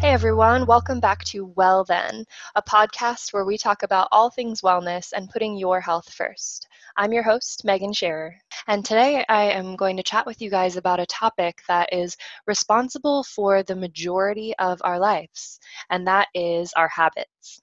Hey 0.00 0.14
everyone, 0.14 0.66
welcome 0.66 1.00
back 1.00 1.24
to 1.24 1.46
Well 1.56 1.84
Then, 1.84 2.24
a 2.54 2.62
podcast 2.62 3.32
where 3.32 3.44
we 3.44 3.56
talk 3.56 3.82
about 3.82 4.08
all 4.12 4.30
things 4.30 4.60
wellness 4.60 5.12
and 5.12 5.30
putting 5.30 5.56
your 5.56 5.80
health 5.80 6.12
first. 6.12 6.68
I'm 6.96 7.12
your 7.12 7.22
host, 7.22 7.64
Megan 7.64 7.92
Scherer, 7.92 8.36
and 8.66 8.84
today 8.84 9.24
I 9.28 9.44
am 9.52 9.76
going 9.76 9.96
to 9.96 10.02
chat 10.02 10.26
with 10.26 10.42
you 10.42 10.50
guys 10.50 10.76
about 10.76 11.00
a 11.00 11.06
topic 11.06 11.62
that 11.68 11.92
is 11.92 12.16
responsible 12.46 13.24
for 13.24 13.62
the 13.62 13.76
majority 13.76 14.54
of 14.58 14.80
our 14.84 14.98
lives, 14.98 15.60
and 15.88 16.06
that 16.06 16.28
is 16.34 16.72
our 16.74 16.88
habits. 16.88 17.62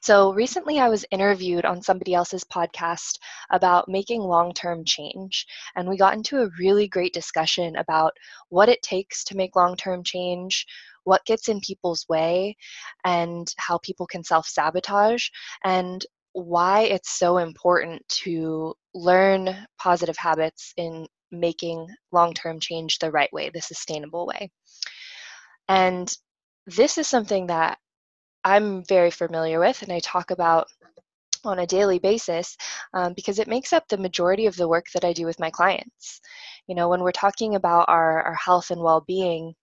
So, 0.00 0.32
recently 0.32 0.78
I 0.80 0.88
was 0.88 1.04
interviewed 1.10 1.64
on 1.64 1.82
somebody 1.82 2.14
else's 2.14 2.44
podcast 2.44 3.18
about 3.50 3.88
making 3.88 4.22
long 4.22 4.52
term 4.52 4.84
change, 4.84 5.46
and 5.76 5.88
we 5.88 5.96
got 5.96 6.14
into 6.14 6.42
a 6.42 6.50
really 6.58 6.88
great 6.88 7.12
discussion 7.12 7.76
about 7.76 8.12
what 8.48 8.68
it 8.68 8.82
takes 8.82 9.24
to 9.24 9.36
make 9.36 9.56
long 9.56 9.76
term 9.76 10.02
change, 10.02 10.66
what 11.04 11.24
gets 11.26 11.48
in 11.48 11.60
people's 11.60 12.06
way 12.08 12.56
and 13.04 13.52
how 13.58 13.78
people 13.78 14.06
can 14.06 14.24
self 14.24 14.46
sabotage 14.46 15.28
and 15.64 16.04
why 16.32 16.82
it's 16.82 17.18
so 17.18 17.38
important 17.38 18.02
to 18.08 18.74
learn 18.94 19.66
positive 19.78 20.16
habits 20.16 20.72
in 20.76 21.06
making 21.30 21.86
long 22.12 22.34
term 22.34 22.58
change 22.60 22.98
the 22.98 23.10
right 23.10 23.32
way, 23.32 23.50
the 23.50 23.60
sustainable 23.60 24.26
way. 24.26 24.50
And 25.68 26.12
this 26.66 26.98
is 26.98 27.06
something 27.08 27.46
that 27.46 27.78
I'm 28.44 28.84
very 28.84 29.10
familiar 29.10 29.58
with 29.60 29.82
and 29.82 29.92
I 29.92 30.00
talk 30.00 30.30
about 30.30 30.68
on 31.44 31.58
a 31.58 31.66
daily 31.66 31.98
basis 31.98 32.56
um, 32.94 33.12
because 33.14 33.38
it 33.38 33.48
makes 33.48 33.72
up 33.72 33.86
the 33.88 33.98
majority 33.98 34.46
of 34.46 34.56
the 34.56 34.68
work 34.68 34.86
that 34.94 35.04
I 35.04 35.12
do 35.12 35.26
with 35.26 35.40
my 35.40 35.50
clients. 35.50 36.20
You 36.66 36.74
know, 36.74 36.88
when 36.88 37.00
we're 37.00 37.12
talking 37.12 37.54
about 37.54 37.86
our, 37.88 38.22
our 38.22 38.34
health 38.34 38.70
and 38.70 38.80
well 38.80 39.02
being, 39.06 39.54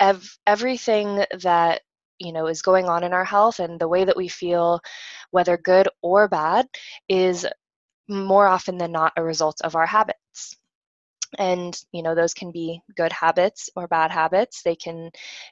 ev- 0.00 0.38
everything 0.46 1.24
that 1.40 1.82
you 2.18 2.32
know 2.32 2.46
is 2.46 2.62
going 2.62 2.86
on 2.86 3.04
in 3.04 3.12
our 3.12 3.24
health 3.24 3.60
and 3.60 3.78
the 3.78 3.88
way 3.88 4.04
that 4.04 4.16
we 4.16 4.28
feel 4.28 4.80
whether 5.30 5.58
good 5.58 5.88
or 6.02 6.28
bad 6.28 6.66
is 7.08 7.46
more 8.08 8.46
often 8.46 8.78
than 8.78 8.92
not 8.92 9.12
a 9.16 9.22
result 9.22 9.60
of 9.64 9.76
our 9.76 9.86
habits 9.86 10.56
and 11.38 11.78
you 11.92 12.02
know 12.02 12.14
those 12.14 12.34
can 12.34 12.50
be 12.50 12.80
good 12.96 13.12
habits 13.12 13.70
or 13.76 13.88
bad 13.88 14.10
habits. 14.10 14.62
They 14.62 14.76
can 14.76 15.10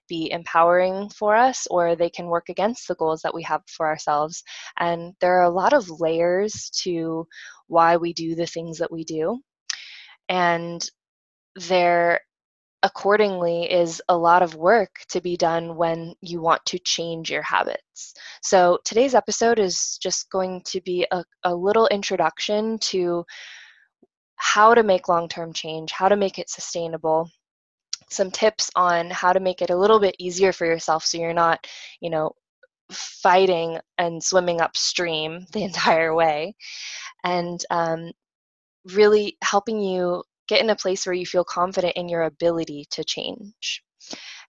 be 0.09 0.31
empowering 0.31 1.11
for 1.11 1.35
us 1.35 1.67
or 1.71 1.97
they 1.97 2.11
can 2.11 2.27
work 2.27 2.49
against 2.49 2.89
the 2.89 2.95
goals 2.95 3.23
that 3.23 3.35
we 3.35 3.43
have 3.43 3.63
for 3.69 3.87
ourselves. 3.87 4.43
And 4.79 5.15
there 5.21 5.39
are 5.39 5.45
a 5.45 5.51
lot 5.51 5.73
of 5.73 6.01
layers 6.01 6.71
to 6.83 7.27
why 7.69 7.97
we 7.97 8.13
do 8.13 8.35
the 8.35 8.47
things 8.47 8.79
that 8.79 8.93
we 8.93 9.05
do. 9.05 9.41
And 10.29 10.89
there 11.57 12.21
accordingly 12.85 13.65
is 13.73 14.03
a 14.11 14.17
lot 14.17 14.43
of 14.43 14.55
work 14.57 14.91
to 15.09 15.21
be 15.21 15.39
done 15.39 15.75
when 15.75 16.15
you 16.21 16.43
want 16.43 16.65
to 16.67 16.79
change 16.79 17.31
your 17.31 17.41
habits. 17.41 18.13
So 18.43 18.79
today's 18.85 19.15
episode 19.15 19.59
is 19.59 19.99
just 20.03 20.31
going 20.31 20.61
to 20.67 20.83
be 20.83 21.07
a, 21.11 21.25
a 21.45 21.55
little 21.55 21.87
introduction 21.89 22.79
to 22.91 23.25
how 24.37 24.75
to 24.75 24.83
make 24.83 25.09
long 25.09 25.29
term 25.29 25.53
change, 25.53 25.93
how 25.93 26.09
to 26.09 26.17
make 26.17 26.39
it 26.39 26.51
sustainable, 26.51 27.31
some 28.11 28.31
tips 28.31 28.71
on 28.77 29.11
how 29.11 29.33
to 29.33 29.41
make 29.41 29.63
it 29.63 29.71
a 29.71 29.77
little 29.77 30.01
bit 30.01 30.17
easier 30.19 30.53
for 30.53 30.67
yourself 30.67 31.05
so 31.05 31.19
you're 31.19 31.33
not, 31.33 31.67
you 32.01 32.11
know, 32.11 32.33
fighting 32.93 33.79
and 33.99 34.23
swimming 34.23 34.61
upstream 34.61 35.47
the 35.53 35.65
entire 35.65 36.15
way, 36.15 36.55
and 37.25 37.65
um, 37.71 38.13
really 38.95 39.37
helping 39.43 39.81
you 39.81 40.23
get 40.49 40.61
in 40.61 40.71
a 40.71 40.77
place 40.77 41.07
where 41.07 41.15
you 41.15 41.27
feel 41.27 41.45
confident 41.45 41.95
in 41.97 42.09
your 42.09 42.25
ability 42.25 42.87
to 42.91 43.05
change. 43.05 43.83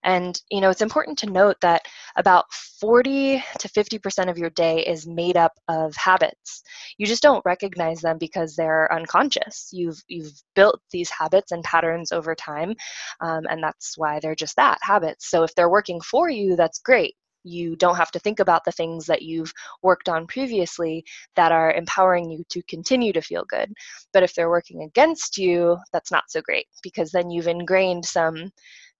And 0.04 0.40
you 0.50 0.60
know, 0.60 0.70
it's 0.70 0.82
important 0.82 1.18
to 1.18 1.30
note 1.30 1.56
that 1.62 1.82
about 2.16 2.52
40 2.80 3.42
to 3.58 3.68
50% 3.68 4.30
of 4.30 4.38
your 4.38 4.50
day 4.50 4.84
is 4.86 5.06
made 5.06 5.36
up 5.36 5.52
of 5.68 5.94
habits. 5.96 6.62
You 6.98 7.06
just 7.06 7.22
don't 7.22 7.44
recognize 7.44 8.00
them 8.00 8.18
because 8.18 8.54
they're 8.54 8.92
unconscious. 8.92 9.70
You've 9.72 10.02
you've 10.08 10.32
built 10.54 10.80
these 10.90 11.10
habits 11.10 11.52
and 11.52 11.64
patterns 11.64 12.12
over 12.12 12.34
time, 12.34 12.74
um, 13.20 13.42
and 13.48 13.62
that's 13.62 13.96
why 13.96 14.20
they're 14.20 14.34
just 14.34 14.56
that 14.56 14.78
habits. 14.82 15.30
So 15.30 15.42
if 15.42 15.54
they're 15.54 15.70
working 15.70 16.00
for 16.00 16.30
you, 16.30 16.56
that's 16.56 16.78
great 16.78 17.14
you 17.46 17.76
don't 17.76 17.96
have 17.96 18.10
to 18.10 18.18
think 18.18 18.40
about 18.40 18.64
the 18.64 18.72
things 18.72 19.06
that 19.06 19.22
you've 19.22 19.52
worked 19.82 20.08
on 20.08 20.26
previously 20.26 21.04
that 21.36 21.52
are 21.52 21.72
empowering 21.72 22.28
you 22.30 22.44
to 22.50 22.60
continue 22.62 23.12
to 23.12 23.20
feel 23.20 23.44
good. 23.48 23.72
But 24.12 24.24
if 24.24 24.34
they're 24.34 24.50
working 24.50 24.82
against 24.82 25.38
you, 25.38 25.78
that's 25.92 26.10
not 26.10 26.24
so 26.28 26.42
great 26.42 26.66
because 26.82 27.12
then 27.12 27.30
you've 27.30 27.46
ingrained 27.46 28.04
some 28.04 28.50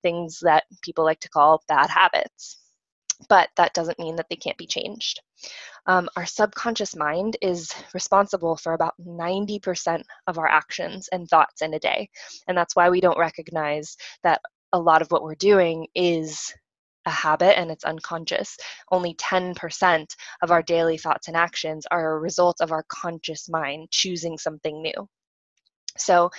things 0.07 0.39
that 0.43 0.63
people 0.83 1.05
like 1.05 1.19
to 1.19 1.29
call 1.29 1.65
bad 1.67 1.91
habits. 1.91 2.59
But 3.29 3.49
that 3.57 3.75
doesn't 3.75 3.99
mean 3.99 4.15
that 4.17 4.27
they 4.31 4.37
can't 4.37 4.59
be 4.59 4.67
changed. 4.67 5.21
Um, 5.87 6.09
our 6.17 6.27
subconscious 6.27 6.95
mind 6.95 7.37
is 7.43 7.73
responsible 7.93 8.57
for 8.57 8.75
about 8.75 8.95
90% 9.01 10.03
of 10.29 10.39
our 10.39 10.47
actions 10.47 11.09
and 11.11 11.29
thoughts 11.29 11.61
in 11.63 11.75
a 11.75 11.81
day. 11.81 12.09
And 12.47 12.57
that's 12.57 12.77
why 12.77 12.89
we 12.89 13.01
don't 13.01 13.19
recognize 13.19 13.97
that 14.23 14.43
a 14.73 14.79
lot 14.79 15.03
of 15.03 15.11
what 15.11 15.25
we're 15.25 15.35
doing 15.35 15.89
is 15.95 16.55
a 17.07 17.11
habit 17.11 17.59
and 17.59 17.71
it's 17.71 17.85
unconscious. 17.85 18.57
Only 18.93 19.15
10% 19.15 20.07
of 20.43 20.51
our 20.53 20.63
daily 20.63 20.99
thoughts 20.99 21.27
and 21.27 21.37
actions 21.37 21.85
are 21.91 22.13
a 22.13 22.21
result 22.21 22.61
of 22.61 22.71
our 22.71 22.85
conscious 22.89 23.49
mind 23.49 23.89
choosing 23.91 24.39
something 24.39 24.83
new. 24.83 25.09
So 25.99 26.31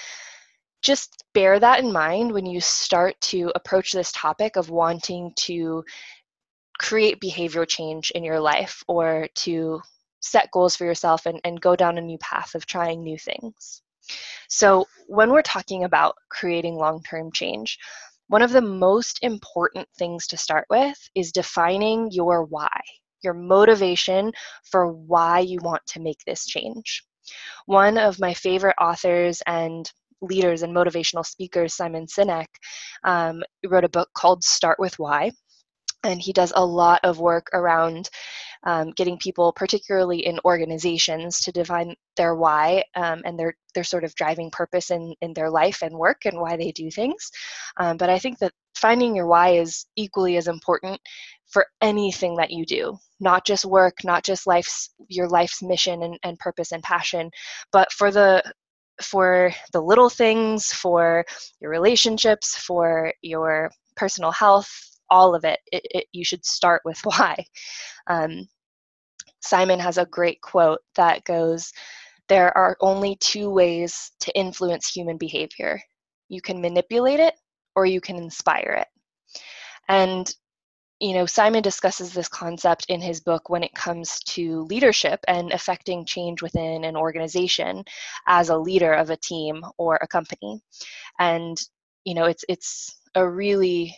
just 0.88 1.26
bear 1.34 1.60
that 1.60 1.82
in 1.82 1.92
mind 1.92 2.32
when 2.32 2.46
you 2.46 2.62
start 2.62 3.20
to 3.20 3.52
approach 3.56 3.92
this 3.92 4.14
topic 4.14 4.56
of 4.56 4.70
wanting 4.70 5.34
to 5.36 5.84
create 6.80 7.20
behavioral 7.20 7.68
change 7.68 8.10
in 8.12 8.24
your 8.24 8.40
life 8.40 8.82
or 8.88 9.28
to 9.36 9.82
set 10.22 10.50
goals 10.52 10.78
for 10.78 10.86
yourself 10.86 11.26
and, 11.26 11.42
and 11.44 11.60
go 11.60 11.76
down 11.76 11.98
a 11.98 12.02
new 12.02 12.18
path 12.20 12.56
of 12.56 12.66
trying 12.66 13.04
new 13.04 13.18
things. 13.18 13.82
So, 14.48 14.88
when 15.08 15.30
we're 15.30 15.42
talking 15.42 15.84
about 15.84 16.16
creating 16.30 16.76
long 16.76 17.04
term 17.04 17.34
change, 17.34 17.78
one 18.30 18.42
of 18.42 18.52
the 18.52 18.62
most 18.62 19.20
important 19.22 19.90
things 20.00 20.26
to 20.28 20.38
start 20.38 20.68
with 20.70 20.98
is 21.16 21.34
defining 21.34 22.12
your 22.12 22.46
why, 22.46 22.80
your 23.22 23.34
motivation 23.34 24.32
for 24.64 24.94
why 24.94 25.40
you 25.40 25.60
want 25.62 25.86
to 25.88 26.00
make 26.00 26.24
this 26.26 26.46
change. 26.46 27.04
One 27.66 27.98
of 27.98 28.22
my 28.22 28.34
favorite 28.34 28.78
authors 28.80 29.42
and 29.46 29.92
leaders 30.22 30.64
and 30.64 30.76
motivational 30.76 31.26
speakers, 31.26 31.74
Simon 31.74 32.06
Sinek, 32.06 32.48
um, 33.04 33.44
wrote 33.68 33.84
a 33.84 33.90
book 33.90 34.10
called 34.14 34.44
Start 34.44 34.80
with 34.80 34.98
Why. 35.00 35.32
And 36.04 36.22
he 36.22 36.32
does 36.32 36.54
a 36.56 36.66
lot 36.66 37.02
of 37.04 37.20
work 37.20 37.48
around 37.54 38.10
um, 38.66 38.92
getting 38.92 39.18
people, 39.18 39.52
particularly 39.54 40.26
in 40.26 40.40
organizations, 40.46 41.40
to 41.42 41.52
define 41.52 41.96
their 42.16 42.36
why 42.36 42.84
um, 42.96 43.22
and 43.26 43.38
their 43.38 43.56
their 43.74 43.84
sort 43.84 44.04
of 44.04 44.16
driving 44.16 44.52
purpose 44.52 44.92
in 44.92 45.14
in 45.22 45.34
their 45.34 45.50
life 45.50 45.82
and 45.82 45.96
work 45.96 46.26
and 46.26 46.40
why 46.40 46.58
they 46.58 46.72
do 46.72 46.90
things. 46.92 47.30
Um, 47.78 47.98
but 47.98 48.10
I 48.10 48.20
think 48.20 48.40
that 48.40 48.54
finding 48.76 49.16
your 49.16 49.28
why 49.28 49.50
is 49.54 49.86
equally 49.96 50.38
as 50.38 50.48
important 50.48 51.00
for 51.52 51.66
anything 51.82 52.36
that 52.36 52.52
you 52.52 52.66
do 52.66 52.98
not 53.20 53.46
just 53.46 53.66
work 53.66 53.96
not 54.04 54.24
just 54.24 54.46
life's 54.46 54.90
your 55.08 55.28
life's 55.28 55.64
mission 55.64 56.04
and, 56.04 56.20
and 56.24 56.38
purpose 56.40 56.72
and 56.72 56.84
passion 56.84 57.32
but 57.72 57.92
for 57.92 58.12
the 58.12 58.44
for 59.02 59.52
the 59.74 59.82
little 59.82 60.10
things 60.10 60.68
for 60.68 61.26
your 61.60 61.72
relationships 61.72 62.56
for 62.56 63.14
your 63.22 63.72
personal 63.96 64.32
health 64.32 64.70
all 65.10 65.36
of 65.36 65.46
it, 65.46 65.60
it, 65.72 65.86
it 65.92 66.06
you 66.12 66.26
should 66.26 66.46
start 66.46 66.82
with 66.86 67.00
why. 67.04 67.46
Um, 68.08 68.48
Simon 69.42 69.80
has 69.80 69.98
a 69.98 70.06
great 70.06 70.42
quote 70.42 70.80
that 70.96 71.24
goes, 71.24 71.72
There 72.28 72.56
are 72.58 72.78
only 72.82 73.16
two 73.18 73.50
ways 73.50 74.12
to 74.22 74.38
influence 74.38 74.88
human 74.88 75.18
behavior 75.18 75.82
you 76.30 76.42
can 76.42 76.60
manipulate 76.60 77.22
it 77.22 77.36
or 77.76 77.86
you 77.86 78.02
can 78.02 78.18
inspire 78.18 78.78
it. 78.82 78.88
And 79.88 80.34
you 81.00 81.14
know, 81.14 81.26
Simon 81.26 81.62
discusses 81.62 82.14
this 82.14 82.28
concept 82.28 82.88
in 82.90 83.02
his 83.02 83.20
book 83.22 83.50
when 83.50 83.64
it 83.64 83.74
comes 83.76 84.20
to 84.22 84.62
leadership 84.64 85.20
and 85.28 85.52
affecting 85.52 86.06
change 86.06 86.42
within 86.42 86.84
an 86.84 86.96
organization 86.96 87.84
as 88.28 88.50
a 88.50 88.58
leader 88.58 88.94
of 88.94 89.10
a 89.10 89.18
team 89.18 89.64
or 89.78 90.00
a 90.02 90.08
company. 90.08 90.62
And 91.20 91.58
you 92.04 92.16
know, 92.16 92.26
it's 92.26 92.44
it's 92.50 93.00
a 93.16 93.28
really 93.28 93.96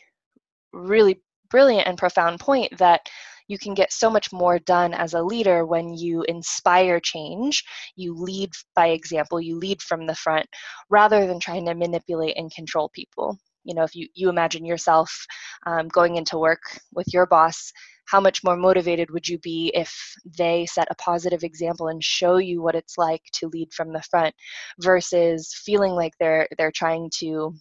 really 0.73 1.21
brilliant 1.49 1.87
and 1.87 1.97
profound 1.97 2.39
point 2.39 2.77
that 2.77 3.01
you 3.47 3.57
can 3.57 3.73
get 3.73 3.91
so 3.91 4.09
much 4.09 4.31
more 4.31 4.59
done 4.59 4.93
as 4.93 5.13
a 5.13 5.23
leader 5.23 5.65
when 5.65 5.93
you 5.93 6.23
inspire 6.27 6.99
change. 6.99 7.63
You 7.95 8.13
lead 8.15 8.51
by 8.75 8.89
example, 8.89 9.41
you 9.41 9.57
lead 9.57 9.81
from 9.81 10.05
the 10.05 10.15
front 10.15 10.45
rather 10.89 11.25
than 11.25 11.39
trying 11.39 11.65
to 11.65 11.73
manipulate 11.73 12.37
and 12.37 12.53
control 12.53 12.89
people. 12.93 13.39
You 13.63 13.73
know 13.73 13.83
if 13.83 13.95
you 13.95 14.07
you 14.13 14.29
imagine 14.29 14.65
yourself 14.65 15.25
um, 15.65 15.88
going 15.89 16.15
into 16.15 16.38
work 16.38 16.61
with 16.94 17.07
your 17.13 17.25
boss 17.25 17.71
how 18.06 18.19
much 18.19 18.44
more 18.44 18.57
motivated 18.57 19.11
would 19.11 19.27
you 19.27 19.38
be 19.39 19.71
if 19.75 19.94
they 20.38 20.65
set 20.65 20.88
a 20.89 20.95
positive 20.95 21.44
example 21.44 21.89
and 21.89 22.03
show 22.03 22.38
you 22.38 22.61
what 22.61 22.75
it's 22.75 22.97
like 22.97 23.21
to 23.33 23.47
lead 23.50 23.71
from 23.73 23.94
the 23.94 24.01
front 24.09 24.33
versus 24.79 25.53
feeling 25.65 25.94
like 25.94 26.13
they're 26.19 26.47
they're 26.57 26.71
trying 26.71 27.09
to 27.13 27.53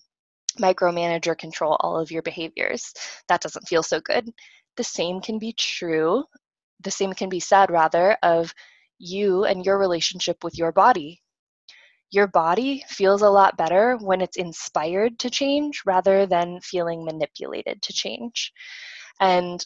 micromanage 0.59 1.27
or 1.27 1.35
control 1.35 1.77
all 1.81 2.00
of 2.00 2.11
your 2.11 2.23
behaviors? 2.23 2.93
That 3.29 3.43
doesn't 3.43 3.69
feel 3.69 3.83
so 3.83 4.00
good. 4.00 4.31
The 4.77 4.85
same 4.85 5.21
can 5.21 5.39
be 5.39 5.53
true 5.53 6.25
the 6.83 6.91
same 6.91 7.12
can 7.12 7.29
be 7.29 7.41
said 7.41 7.71
rather 7.71 8.17
of 8.23 8.55
you 8.99 9.45
and 9.45 9.65
your 9.65 9.79
relationship 9.79 10.43
with 10.45 10.56
your 10.56 10.73
body 10.73 11.23
your 12.11 12.27
body 12.27 12.85
feels 12.89 13.23
a 13.23 13.31
lot 13.31 13.57
better 13.57 13.97
when 13.97 14.21
it's 14.21 14.37
inspired 14.37 15.19
to 15.21 15.31
change 15.31 15.83
rather 15.85 16.27
than 16.27 16.61
feeling 16.61 17.05
manipulated 17.05 17.83
to 17.83 17.93
change. 17.93 18.53
And 19.21 19.65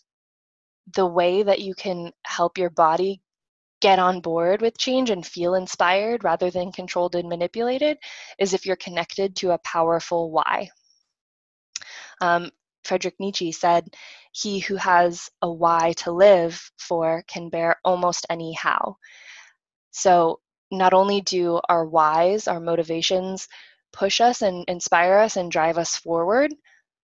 the 0.95 1.07
way 1.07 1.43
that 1.43 1.61
you 1.61 1.75
can 1.75 2.13
help 2.25 2.59
your 2.59 2.71
body 2.71 3.21
get 3.81 3.99
on 3.99 4.21
board 4.21 4.61
with 4.61 4.79
change 4.79 5.11
and 5.11 5.27
feel 5.27 5.55
inspired 5.55 6.25
rather 6.25 6.51
than 6.51 6.73
controlled 6.73 7.15
and 7.15 7.29
manipulated 7.29 7.99
is 8.39 8.55
if 8.55 8.65
you're 8.67 8.77
connected 8.77 9.37
to 9.37 9.51
a 9.51 9.59
powerful 9.59 10.31
why. 10.31 10.71
Um, 12.21 12.51
Friedrich 12.85 13.19
Nietzsche 13.19 13.53
said, 13.53 13.89
He 14.33 14.61
who 14.61 14.77
has 14.77 15.31
a 15.43 15.51
why 15.51 15.93
to 15.99 16.13
live 16.13 16.71
for 16.79 17.25
can 17.29 17.49
bear 17.49 17.77
almost 17.85 18.27
any 18.31 18.53
how. 18.55 18.97
So 19.91 20.41
not 20.73 20.95
only 20.95 21.21
do 21.21 21.61
our 21.69 21.85
whys, 21.85 22.49
our 22.49 22.61
motivations, 22.61 23.47
push 23.93 24.21
us 24.21 24.43
and 24.43 24.65
inspire 24.69 25.19
us 25.19 25.37
and 25.37 25.53
drive 25.53 25.79
us 25.79 25.97
forward, 25.97 26.53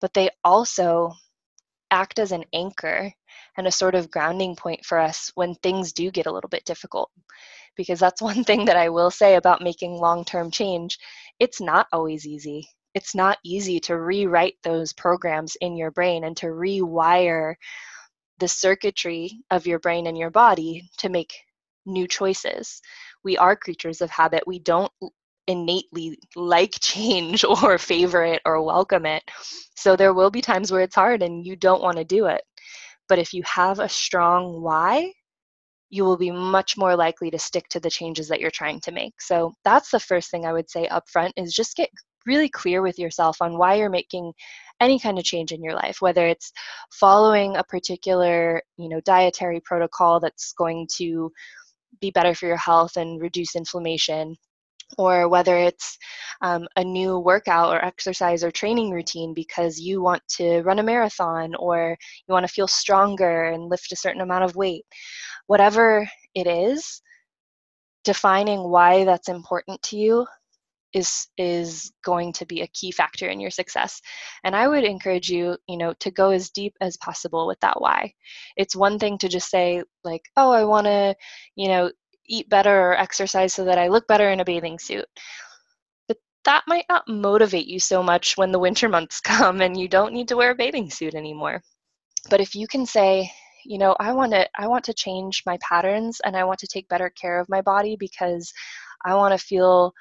but 0.01 0.15
they 0.15 0.31
also 0.45 1.13
act 1.91 2.19
as 2.19 2.33
an 2.33 2.45
anchor 2.53 3.13
and 3.57 3.67
a 3.67 3.73
sort 3.73 3.95
of 3.95 4.11
grounding 4.11 4.55
point 4.57 4.85
for 4.85 4.99
us 4.99 5.31
when 5.35 5.55
things 5.57 5.93
do 5.93 6.11
get 6.11 6.27
a 6.27 6.33
little 6.33 6.49
bit 6.49 6.65
difficult. 6.65 7.11
Because 7.77 8.01
that's 8.01 8.23
one 8.31 8.45
thing 8.45 8.65
that 8.67 8.77
I 8.77 8.89
will 8.89 9.11
say 9.11 9.35
about 9.35 9.63
making 9.63 9.95
long 9.95 10.25
term 10.25 10.51
change 10.51 10.99
it's 11.39 11.61
not 11.61 11.87
always 11.93 12.27
easy. 12.27 12.69
It's 12.95 13.15
not 13.15 13.39
easy 13.45 13.79
to 13.81 13.99
rewrite 13.99 14.57
those 14.63 14.95
programs 14.95 15.55
in 15.61 15.77
your 15.77 15.91
brain 15.91 16.25
and 16.25 16.35
to 16.39 16.47
rewire 16.47 17.57
the 18.39 18.49
circuitry 18.49 19.43
of 19.51 19.67
your 19.67 19.79
brain 19.79 20.07
and 20.07 20.17
your 20.17 20.31
body 20.31 20.89
to 20.99 21.11
make 21.11 21.35
new 21.87 22.07
choices 22.07 22.81
we 23.27 23.37
are 23.37 23.57
creatures 23.57 24.01
of 24.01 24.09
habit. 24.09 24.45
We 24.47 24.61
don't 24.61 24.93
innately 25.49 26.19
like 26.37 26.77
change 26.81 27.45
or 27.45 27.77
favor 27.77 28.25
it 28.25 28.41
or 28.47 28.63
welcome 28.63 29.05
it. 29.05 29.23
So 29.75 29.97
there 29.97 30.15
will 30.15 30.31
be 30.31 30.41
times 30.41 30.71
where 30.71 30.83
it's 30.83 30.95
hard 30.95 31.23
and 31.23 31.45
you 31.45 31.57
don't 31.57 31.83
want 31.83 31.97
to 31.97 32.05
do 32.05 32.27
it. 32.27 32.43
But 33.09 33.19
if 33.19 33.35
you 33.35 33.43
have 33.45 33.81
a 33.81 33.89
strong 33.89 34.63
why, 34.63 35.13
you 35.91 36.05
will 36.05 36.17
be 36.17 36.31
much 36.31 36.77
more 36.77 36.97
likely 36.97 37.31
to 37.31 37.39
stick 37.39 37.69
to 37.71 37.81
the 37.81 37.91
changes 37.91 38.29
that 38.29 38.41
you're 38.41 38.51
trying 38.51 38.81
to 38.81 38.93
make. 38.93 39.21
So 39.21 39.53
that's 39.65 39.91
the 39.91 40.01
first 40.01 40.31
thing 40.31 40.47
I 40.47 40.53
would 40.53 40.71
say 40.71 40.87
up 40.87 41.09
front 41.09 41.33
is 41.37 41.53
just 41.53 41.77
get 41.77 41.91
really 42.27 42.49
clear 42.49 42.83
with 42.83 42.99
yourself 42.99 43.37
on 43.41 43.59
why 43.59 43.75
you're 43.75 43.91
making 43.91 44.33
any 44.81 44.99
kind 44.99 45.19
of 45.19 45.25
change 45.25 45.53
in 45.53 45.63
your 45.63 45.75
life 45.75 46.03
whether 46.03 46.27
it's 46.27 46.53
following 46.93 47.57
a 47.57 47.65
particular 47.65 48.61
you 48.77 48.91
know 48.91 49.01
dietary 49.07 49.59
protocol 49.61 50.21
that's 50.21 50.53
going 50.53 50.87
to 50.93 51.33
be 52.01 52.11
better 52.11 52.35
for 52.35 52.47
your 52.47 52.57
health 52.57 52.97
and 52.97 53.21
reduce 53.21 53.57
inflammation 53.57 54.37
or 54.99 55.29
whether 55.29 55.57
it's 55.57 55.99
um, 56.43 56.67
a 56.77 56.85
new 56.85 57.19
workout 57.19 57.75
or 57.75 57.85
exercise 57.85 58.45
or 58.45 58.51
training 58.51 58.91
routine 58.91 59.35
because 59.35 59.79
you 59.79 60.01
want 60.03 60.23
to 60.29 60.63
run 60.63 60.79
a 60.79 60.83
marathon 60.83 61.55
or 61.57 61.97
you 62.27 62.33
want 62.33 62.47
to 62.47 62.53
feel 62.53 62.69
stronger 62.69 63.45
and 63.45 63.69
lift 63.69 63.91
a 63.93 63.97
certain 63.97 64.21
amount 64.21 64.45
of 64.45 64.57
weight. 64.57 64.85
Whatever 65.47 66.09
it 66.35 66.47
is, 66.47 67.03
defining 68.05 68.69
why 68.71 69.05
that's 69.05 69.29
important 69.29 69.83
to 69.83 69.97
you 69.97 70.27
is 70.97 71.29
is 71.37 71.93
going 72.05 72.33
to 72.33 72.47
be 72.47 72.63
a 72.63 72.67
key 72.69 72.91
factor 72.91 73.29
in 73.29 73.39
your 73.39 73.51
success. 73.51 74.01
And 74.45 74.57
i 74.57 74.67
would 74.67 74.85
encourage 74.85 75.29
you 75.29 75.57
you 75.69 75.77
know 75.77 75.93
to 76.01 76.11
go 76.11 76.31
as 76.31 76.51
deep 76.51 76.75
as 76.81 76.97
possible 76.97 77.47
with 77.47 77.61
that 77.61 77.81
why. 77.81 78.15
It's 78.57 78.75
one 78.75 78.99
thing 78.99 79.19
to 79.19 79.29
just 79.29 79.51
say 79.51 79.83
like 80.05 80.23
oh 80.37 80.51
i 80.53 80.65
want 80.65 80.87
to 80.87 81.15
you 81.55 81.69
know 81.69 81.91
eat 82.29 82.49
better 82.49 82.77
or 82.91 82.99
exercise 82.99 83.53
so 83.55 83.65
that 83.65 83.79
i 83.79 83.89
look 83.89 84.07
better 84.09 84.31
in 84.31 84.41
a 84.41 84.45
bathing 84.45 84.79
suit. 84.79 85.07
But 86.09 86.19
that 86.45 86.65
might 86.67 86.87
not 86.89 87.09
motivate 87.09 87.67
you 87.67 87.79
so 87.79 88.03
much 88.03 88.37
when 88.37 88.53
the 88.53 88.65
winter 88.67 88.89
months 88.89 89.21
come 89.33 89.61
and 89.61 89.79
you 89.79 89.89
don't 89.89 90.15
need 90.15 90.29
to 90.29 90.37
wear 90.37 90.53
a 90.53 90.55
bathing 90.55 90.91
suit 90.91 91.15
anymore. 91.15 91.63
But 92.31 92.41
if 92.41 92.55
you 92.55 92.67
can 92.67 92.87
say 92.87 93.31
you 93.65 93.79
know 93.79 93.97
i 93.99 94.13
want 94.13 94.33
to 94.33 94.49
i 94.59 94.67
want 94.69 94.85
to 94.85 94.95
change 94.95 95.43
my 95.45 95.59
patterns 95.61 96.21
and 96.25 96.37
i 96.37 96.45
want 96.45 96.59
to 96.61 96.69
take 96.69 96.89
better 96.89 97.11
care 97.11 97.41
of 97.41 97.49
my 97.49 97.61
body 97.61 97.97
because 97.99 98.53
i 99.05 99.13
want 99.15 99.33
to 99.37 99.47
feel 99.47 99.93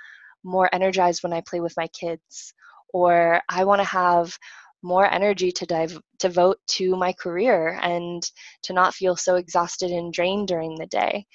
more 0.45 0.69
energized 0.74 1.24
when 1.24 1.33
I 1.33 1.42
play 1.42 1.59
with 1.59 1.74
my 1.75 1.88
kids, 1.88 2.53
or 2.94 3.42
I 3.50 3.65
want 3.65 3.81
to 3.81 3.88
have 3.88 4.38
more 4.83 5.12
energy 5.12 5.51
to 5.51 5.65
dive, 5.65 6.00
devote 6.19 6.59
to 6.68 6.95
my 6.95 7.12
career 7.13 7.77
and 7.81 8.24
to 8.63 8.74
not 8.74 8.94
feel 8.94 9.15
so 9.15 9.36
exhausted 9.36 9.92
and 9.92 10.13
drained 10.13 10.47
during 10.47 10.75
the 10.75 10.86
day, 10.86 11.25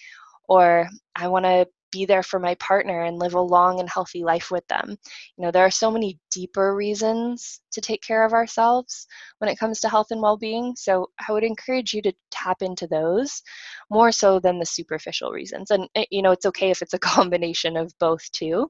or 0.48 0.88
I 1.16 1.28
want 1.28 1.44
to 1.44 1.66
be 1.90 2.04
there 2.04 2.22
for 2.22 2.38
my 2.38 2.54
partner 2.56 3.04
and 3.04 3.18
live 3.18 3.34
a 3.34 3.40
long 3.40 3.80
and 3.80 3.88
healthy 3.88 4.22
life 4.22 4.50
with 4.50 4.66
them. 4.68 4.96
You 5.36 5.44
know, 5.44 5.50
there 5.50 5.64
are 5.64 5.70
so 5.70 5.90
many 5.90 6.18
deeper 6.30 6.74
reasons 6.74 7.60
to 7.72 7.80
take 7.80 8.02
care 8.02 8.24
of 8.24 8.32
ourselves 8.32 9.06
when 9.38 9.50
it 9.50 9.58
comes 9.58 9.80
to 9.80 9.88
health 9.88 10.08
and 10.10 10.20
well 10.20 10.36
being. 10.36 10.74
So 10.76 11.10
I 11.28 11.32
would 11.32 11.44
encourage 11.44 11.92
you 11.92 12.02
to 12.02 12.12
tap 12.30 12.62
into 12.62 12.86
those 12.86 13.42
more 13.90 14.12
so 14.12 14.40
than 14.40 14.58
the 14.58 14.66
superficial 14.66 15.30
reasons. 15.30 15.70
And, 15.70 15.88
eh, 15.94 16.06
you 16.10 16.22
know, 16.22 16.32
it's 16.32 16.46
okay 16.46 16.70
if 16.70 16.82
it's 16.82 16.94
a 16.94 16.98
combination 17.14 17.76
of 17.76 17.92
both 17.98 18.30
too. 18.32 18.68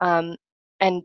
Um, 0.00 0.36
and 0.80 1.02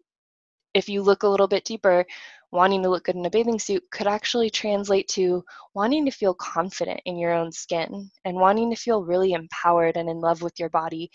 if 0.74 0.88
you 0.88 1.02
look 1.02 1.24
a 1.24 1.28
little 1.28 1.48
bit 1.48 1.66
deeper, 1.66 2.06
wanting 2.52 2.84
to 2.84 2.90
look 2.90 3.06
good 3.06 3.16
in 3.16 3.26
a 3.26 3.30
bathing 3.30 3.60
suit 3.60 3.84
could 3.92 4.08
actually 4.08 4.50
translate 4.50 5.08
to 5.08 5.44
wanting 5.74 6.06
to 6.06 6.12
feel 6.12 6.34
confident 6.34 7.00
in 7.06 7.18
your 7.18 7.32
own 7.32 7.52
skin 7.52 8.10
and 8.26 8.36
wanting 8.36 8.70
to 8.70 8.76
feel 8.76 9.04
really 9.04 9.32
empowered 9.34 9.96
and 9.98 10.10
in 10.10 10.20
love 10.20 10.42
with 10.42 10.60
your 10.60 10.70
body 10.70 11.10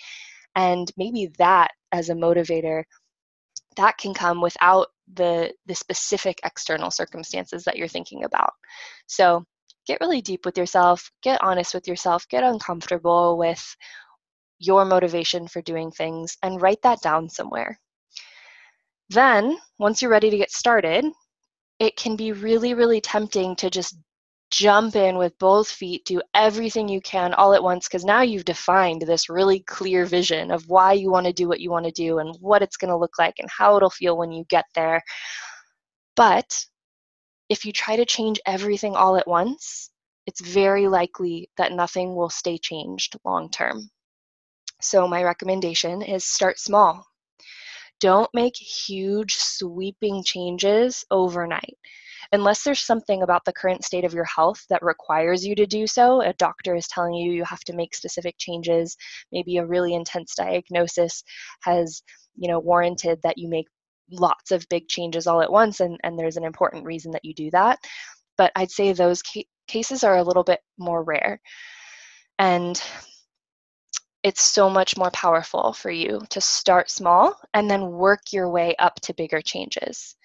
and 0.57 0.91
maybe 0.97 1.31
that 1.39 1.71
as 1.93 2.09
a 2.09 2.15
motivator 2.15 2.83
that 3.77 3.99
can 3.99 4.15
come 4.15 4.41
without 4.41 4.89
the 5.15 5.53
the 5.67 5.75
specific 5.75 6.41
external 6.45 6.91
circumstances 6.91 7.63
that 7.65 7.77
you're 7.77 7.87
thinking 7.87 8.25
about. 8.25 8.51
So 9.07 9.45
get 9.87 10.01
really 10.01 10.21
deep 10.21 10.45
with 10.45 10.59
yourself 10.59 11.09
get 11.23 11.41
honest 11.43 11.73
with 11.75 11.87
yourself 11.87 12.27
get 12.29 12.43
uncomfortable 12.43 13.39
with 13.39 13.77
your 14.59 14.85
motivation 14.85 15.47
for 15.47 15.63
doing 15.63 15.93
things 15.93 16.37
and 16.43 16.61
write 16.61 16.83
that 16.83 17.01
down 17.03 17.29
somewhere. 17.29 17.79
Then 19.11 19.59
once 19.79 20.03
you're 20.03 20.11
ready 20.11 20.31
to 20.31 20.39
get 20.39 20.51
started 20.51 21.05
it 21.79 21.97
can 21.97 22.17
be 22.17 22.33
really 22.33 22.75
really 22.75 23.01
tempting 23.01 23.55
to 23.57 23.71
just 23.71 23.97
jump 24.51 24.95
in 24.95 25.17
with 25.19 25.39
both 25.39 25.69
feet, 25.69 26.05
do 26.05 26.23
everything 26.35 26.89
you 26.89 27.01
can 27.01 27.35
all 27.35 27.53
at 27.53 27.63
once 27.63 27.89
because 27.89 28.05
now 28.05 28.23
you've 28.23 28.45
defined 28.45 29.03
this 29.03 29.29
really 29.29 29.61
clear 29.61 30.05
vision 30.07 30.51
of 30.51 30.69
why 30.69 30.93
you 30.93 31.11
want 31.11 31.27
to 31.27 31.33
do 31.33 31.49
what 31.49 31.61
you 31.61 31.71
want 31.71 31.85
to 31.85 31.93
do 31.93 32.19
and 32.19 32.37
what 32.41 32.63
it's 32.63 32.77
going 32.77 32.91
to 32.91 32.97
look 32.97 33.19
like 33.19 33.35
and 33.39 33.51
how 33.51 33.77
it'll 33.77 33.91
feel 33.91 34.17
when 34.17 34.33
you 34.33 34.45
get 34.49 34.65
there. 34.75 35.03
But 36.15 36.65
if 37.49 37.65
you 37.65 37.73
try 37.73 37.97
to 37.97 38.05
change 38.05 38.41
everything 38.47 38.95
all 38.95 39.17
at 39.17 39.29
once, 39.29 39.91
it's 40.27 40.41
very 40.41 40.89
likely 40.89 41.51
that 41.57 41.73
nothing 41.73 42.15
will 42.15 42.31
stay 42.31 42.59
changed 42.59 43.17
long 43.25 43.51
term. 43.51 43.91
So, 44.81 45.09
my 45.09 45.23
recommendation 45.23 46.03
is 46.03 46.25
start 46.25 46.59
small. 46.59 47.07
Don't 48.01 48.29
make 48.35 48.57
huge, 48.57 49.37
sweeping 49.37 50.23
changes 50.23 51.05
overnight 51.11 51.79
unless 52.33 52.63
there's 52.63 52.81
something 52.81 53.23
about 53.23 53.45
the 53.45 53.53
current 53.53 53.85
state 53.85 54.05
of 54.05 54.15
your 54.15 54.25
health 54.25 54.65
that 54.69 54.83
requires 54.83 55.45
you 55.45 55.55
to 55.55 55.67
do 55.67 55.87
so, 55.87 56.21
a 56.23 56.33
doctor 56.35 56.75
is 56.75 56.89
telling 56.89 57.15
you 57.15 57.33
you 57.33 57.45
have 57.45 57.65
to 57.65 57.75
make 57.75 57.95
specific 57.95 58.37
changes, 58.39 58.97
maybe 59.33 59.57
a 59.59 59.67
really 59.67 59.95
intense 59.95 60.35
diagnosis 60.35 61.23
has, 61.63 62.03
you 62.37 62.49
know, 62.49 62.59
warranted 62.59 63.21
that 63.23 63.39
you 63.39 63.49
make 63.49 63.67
lots 64.11 64.51
of 64.51 64.69
big 64.69 64.89
changes 64.89 65.27
all 65.27 65.43
at 65.43 65.51
once 65.51 65.81
and, 65.81 65.99
and 66.05 66.19
there's 66.19 66.37
an 66.37 66.45
important 66.45 66.85
reason 66.85 67.11
that 67.13 67.25
you 67.25 67.35
do 67.35 67.51
that. 67.51 67.79
But 68.37 68.53
I'd 68.57 68.71
say 68.71 68.93
those 68.93 69.23
ca- 69.23 69.49
cases 69.67 70.05
are 70.05 70.17
a 70.17 70.23
little 70.23 70.45
bit 70.45 70.61
more 70.79 71.03
rare. 71.03 71.41
And 72.39 72.81
it's 74.23 74.43
so 74.43 74.69
much 74.69 74.97
more 74.97 75.11
powerful 75.13 75.73
for 75.73 75.91
you 75.91 76.21
to 76.31 76.41
start 76.41 76.91
small 76.91 77.39
and 77.55 77.71
then 77.71 77.93
work 77.93 78.33
your 78.33 78.51
way 78.51 78.75
up 78.79 78.97
to 79.03 79.15
bigger 79.15 79.41
changes. 79.41 80.17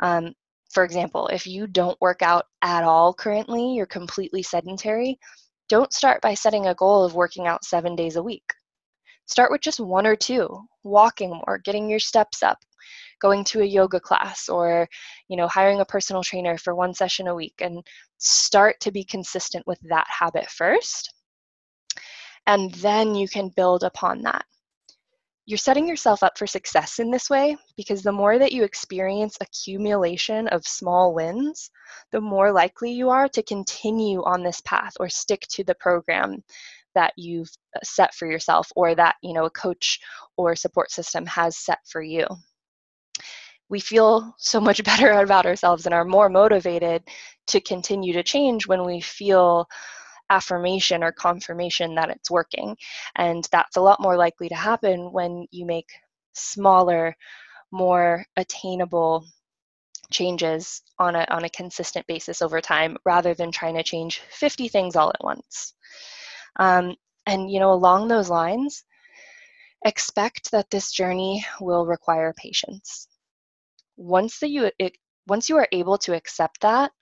Um, 0.00 0.34
for 0.74 0.84
example, 0.84 1.28
if 1.28 1.46
you 1.46 1.66
don't 1.66 2.00
work 2.00 2.20
out 2.20 2.46
at 2.62 2.84
all 2.84 3.14
currently, 3.14 3.74
you're 3.74 3.86
completely 3.86 4.42
sedentary, 4.42 5.18
don't 5.68 5.92
start 5.92 6.20
by 6.20 6.34
setting 6.34 6.66
a 6.66 6.74
goal 6.74 7.04
of 7.04 7.14
working 7.14 7.46
out 7.46 7.64
seven 7.64 7.96
days 7.96 8.16
a 8.16 8.22
week. 8.22 8.44
Start 9.26 9.50
with 9.50 9.62
just 9.62 9.80
one 9.80 10.06
or 10.06 10.16
two, 10.16 10.48
walking 10.82 11.30
more, 11.30 11.60
getting 11.64 11.88
your 11.88 12.00
steps 12.00 12.42
up, 12.42 12.58
going 13.20 13.44
to 13.44 13.62
a 13.62 13.64
yoga 13.64 13.98
class 14.00 14.48
or 14.48 14.88
you 15.28 15.36
know 15.36 15.48
hiring 15.48 15.80
a 15.80 15.84
personal 15.84 16.22
trainer 16.22 16.58
for 16.58 16.74
one 16.74 16.92
session 16.92 17.28
a 17.28 17.34
week 17.34 17.54
and 17.60 17.82
start 18.18 18.78
to 18.80 18.92
be 18.92 19.04
consistent 19.04 19.66
with 19.66 19.78
that 19.82 20.06
habit 20.08 20.48
first 20.50 21.14
and 22.46 22.74
then 22.74 23.14
you 23.14 23.26
can 23.26 23.50
build 23.56 23.82
upon 23.82 24.20
that 24.22 24.44
you're 25.46 25.58
setting 25.58 25.86
yourself 25.86 26.22
up 26.22 26.38
for 26.38 26.46
success 26.46 26.98
in 26.98 27.10
this 27.10 27.28
way 27.28 27.56
because 27.76 28.02
the 28.02 28.12
more 28.12 28.38
that 28.38 28.52
you 28.52 28.64
experience 28.64 29.36
accumulation 29.40 30.48
of 30.48 30.66
small 30.66 31.14
wins, 31.14 31.70
the 32.12 32.20
more 32.20 32.50
likely 32.50 32.92
you 32.92 33.10
are 33.10 33.28
to 33.28 33.42
continue 33.42 34.22
on 34.24 34.42
this 34.42 34.60
path 34.62 34.94
or 35.00 35.08
stick 35.08 35.42
to 35.50 35.62
the 35.62 35.74
program 35.74 36.42
that 36.94 37.12
you've 37.16 37.50
uh, 37.76 37.80
set 37.82 38.14
for 38.14 38.26
yourself 38.26 38.70
or 38.76 38.94
that 38.94 39.16
you 39.22 39.34
know 39.34 39.44
a 39.44 39.50
coach 39.50 39.98
or 40.36 40.56
support 40.56 40.90
system 40.90 41.26
has 41.26 41.58
set 41.58 41.80
for 41.86 42.02
you. 42.02 42.26
We 43.68 43.80
feel 43.80 44.34
so 44.38 44.60
much 44.60 44.82
better 44.84 45.10
about 45.10 45.46
ourselves 45.46 45.84
and 45.84 45.94
are 45.94 46.04
more 46.04 46.30
motivated 46.30 47.02
to 47.48 47.60
continue 47.60 48.14
to 48.14 48.22
change 48.22 48.66
when 48.66 48.84
we 48.84 49.00
feel 49.00 49.66
affirmation 50.30 51.02
or 51.02 51.12
confirmation 51.12 51.94
that 51.94 52.10
it's 52.10 52.30
working 52.30 52.76
and 53.16 53.48
that's 53.52 53.76
a 53.76 53.80
lot 53.80 54.00
more 54.00 54.16
likely 54.16 54.48
to 54.48 54.54
happen 54.54 55.12
when 55.12 55.46
you 55.50 55.66
make 55.66 55.88
smaller 56.32 57.14
more 57.70 58.24
attainable 58.36 59.24
changes 60.10 60.82
on 60.98 61.16
a 61.16 61.26
on 61.30 61.44
a 61.44 61.50
consistent 61.50 62.06
basis 62.06 62.42
over 62.42 62.60
time 62.60 62.96
rather 63.04 63.34
than 63.34 63.50
trying 63.50 63.74
to 63.74 63.82
change 63.82 64.20
50 64.30 64.68
things 64.68 64.96
all 64.96 65.10
at 65.10 65.24
once 65.24 65.74
um, 66.56 66.94
and, 67.26 67.50
you 67.50 67.58
know, 67.58 67.72
along 67.72 68.08
those 68.08 68.30
lines, 68.30 68.84
expect 69.84 70.50
that 70.50 70.70
this 70.70 70.92
journey 70.92 71.44
will 71.60 71.86
require 71.86 72.34
patience. 72.36 73.08
Once 73.96 74.38
that 74.40 74.50
you 74.50 74.70
it, 74.78 74.96
once 75.26 75.48
you 75.48 75.56
are 75.56 75.68
able 75.72 75.98
to 75.98 76.14
accept 76.14 76.60
that, 76.60 76.92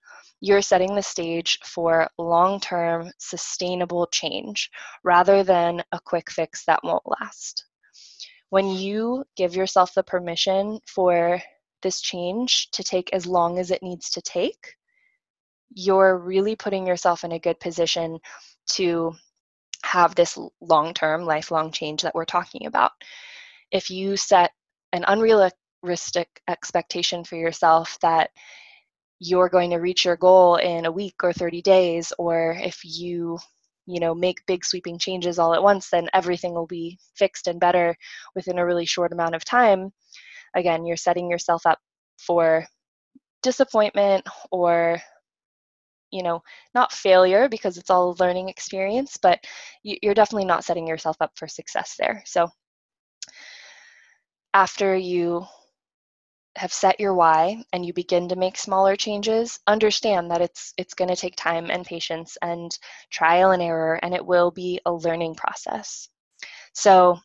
you're 0.42 0.60
setting 0.60 0.96
the 0.96 1.02
stage 1.02 1.56
for 1.64 2.10
long-term 2.18 3.08
sustainable 3.18 4.08
change 4.08 4.68
rather 5.04 5.44
than 5.44 5.80
a 5.92 6.00
quick 6.04 6.30
fix 6.32 6.64
that 6.64 6.82
won't 6.82 7.04
last. 7.20 7.64
When 8.50 8.66
you 8.66 9.24
give 9.36 9.54
yourself 9.54 9.94
the 9.94 10.02
permission 10.02 10.80
for 10.84 11.40
this 11.82 12.00
change 12.00 12.70
to 12.72 12.82
take 12.82 13.08
as 13.12 13.24
long 13.24 13.60
as 13.60 13.70
it 13.70 13.84
needs 13.84 14.10
to 14.10 14.20
take, 14.20 14.74
you're 15.70 16.18
really 16.18 16.56
putting 16.56 16.88
yourself 16.88 17.22
in 17.22 17.30
a 17.30 17.38
good 17.38 17.60
position 17.60 18.18
to 18.72 19.12
have 19.84 20.16
this 20.16 20.36
long-term 20.60 21.22
lifelong 21.22 21.70
change 21.70 22.02
that 22.02 22.16
we're 22.16 22.24
talking 22.24 22.66
about 22.66 22.90
if 23.70 23.90
you 23.90 24.16
set 24.16 24.50
an 24.92 25.04
unrealistic 25.06 26.28
expectation 26.48 27.24
for 27.24 27.36
yourself 27.36 27.96
that 28.02 28.30
you're 29.24 29.48
going 29.48 29.70
to 29.70 29.76
reach 29.76 30.04
your 30.04 30.16
goal 30.16 30.56
in 30.56 30.84
a 30.84 30.90
week 30.90 31.14
or 31.22 31.32
30 31.32 31.62
days 31.62 32.12
or 32.18 32.58
if 32.60 32.80
you 32.84 33.38
you 33.86 34.00
know 34.00 34.14
make 34.14 34.44
big 34.46 34.64
sweeping 34.64 34.98
changes 34.98 35.38
all 35.38 35.54
at 35.54 35.62
once 35.62 35.90
then 35.90 36.08
everything 36.12 36.54
will 36.54 36.66
be 36.66 36.98
fixed 37.14 37.46
and 37.46 37.60
better 37.60 37.96
within 38.34 38.58
a 38.58 38.66
really 38.66 38.84
short 38.84 39.12
amount 39.12 39.36
of 39.36 39.44
time. 39.44 39.92
Again 40.56 40.84
you're 40.84 40.96
setting 40.96 41.30
yourself 41.30 41.64
up 41.66 41.78
for 42.18 42.66
disappointment 43.42 44.26
or 44.50 45.00
you 46.10 46.24
know 46.24 46.42
not 46.74 46.92
failure 46.92 47.48
because 47.48 47.78
it's 47.78 47.90
all 47.90 48.10
a 48.10 48.20
learning 48.22 48.48
experience 48.48 49.16
but 49.22 49.38
you're 49.84 50.14
definitely 50.14 50.44
not 50.44 50.64
setting 50.64 50.86
yourself 50.86 51.16
up 51.20 51.30
for 51.36 51.46
success 51.46 51.94
there. 51.96 52.24
So 52.26 52.48
after 54.52 54.96
you 54.96 55.46
have 56.56 56.72
set 56.72 57.00
your 57.00 57.14
why 57.14 57.62
and 57.72 57.84
you 57.84 57.92
begin 57.92 58.28
to 58.28 58.36
make 58.36 58.56
smaller 58.56 58.94
changes 58.94 59.58
understand 59.66 60.30
that 60.30 60.40
it's 60.40 60.74
it's 60.76 60.94
going 60.94 61.08
to 61.08 61.16
take 61.16 61.34
time 61.36 61.70
and 61.70 61.86
patience 61.86 62.36
and 62.42 62.78
trial 63.10 63.52
and 63.52 63.62
error 63.62 63.98
and 64.02 64.14
it 64.14 64.24
will 64.24 64.50
be 64.50 64.78
a 64.86 64.92
learning 64.92 65.34
process 65.34 66.08
so 66.74 67.18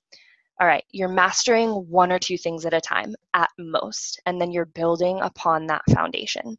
all 0.59 0.67
right 0.67 0.83
you're 0.91 1.09
mastering 1.09 1.69
one 1.89 2.11
or 2.11 2.19
two 2.19 2.37
things 2.37 2.65
at 2.65 2.73
a 2.73 2.81
time 2.81 3.13
at 3.33 3.49
most 3.59 4.21
and 4.25 4.39
then 4.39 4.51
you're 4.51 4.65
building 4.65 5.19
upon 5.21 5.67
that 5.67 5.81
foundation 5.93 6.57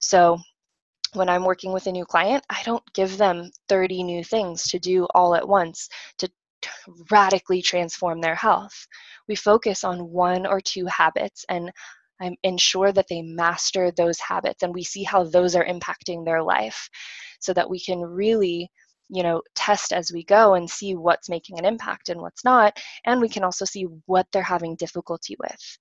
so 0.00 0.38
when 1.14 1.28
I'm 1.28 1.44
working 1.44 1.72
with 1.72 1.86
a 1.86 1.92
new 1.92 2.04
client, 2.04 2.44
I 2.50 2.62
don't 2.64 2.84
give 2.92 3.16
them 3.16 3.50
30 3.68 4.02
new 4.02 4.22
things 4.22 4.64
to 4.64 4.78
do 4.78 5.06
all 5.14 5.34
at 5.34 5.48
once 5.48 5.88
to 6.18 6.28
radically 7.10 7.62
transform 7.62 8.20
their 8.20 8.34
health. 8.34 8.86
We 9.26 9.34
focus 9.36 9.84
on 9.84 10.10
one 10.10 10.46
or 10.46 10.60
two 10.60 10.86
habits 10.86 11.44
and 11.48 11.70
I 12.20 12.36
ensure 12.42 12.92
that 12.92 13.06
they 13.08 13.22
master 13.22 13.90
those 13.90 14.18
habits 14.20 14.62
and 14.62 14.74
we 14.74 14.84
see 14.84 15.04
how 15.04 15.24
those 15.24 15.54
are 15.54 15.64
impacting 15.64 16.24
their 16.24 16.42
life 16.42 16.88
so 17.40 17.52
that 17.54 17.68
we 17.68 17.80
can 17.80 18.00
really 18.00 18.70
you 19.10 19.22
know 19.22 19.42
test 19.54 19.92
as 19.92 20.12
we 20.12 20.22
go 20.24 20.54
and 20.54 20.68
see 20.68 20.94
what's 20.94 21.28
making 21.28 21.58
an 21.58 21.64
impact 21.64 22.08
and 22.08 22.20
what's 22.20 22.44
not. 22.44 22.78
And 23.06 23.20
we 23.20 23.28
can 23.28 23.42
also 23.44 23.64
see 23.64 23.84
what 24.06 24.26
they're 24.32 24.42
having 24.42 24.76
difficulty 24.76 25.36
with. 25.38 25.78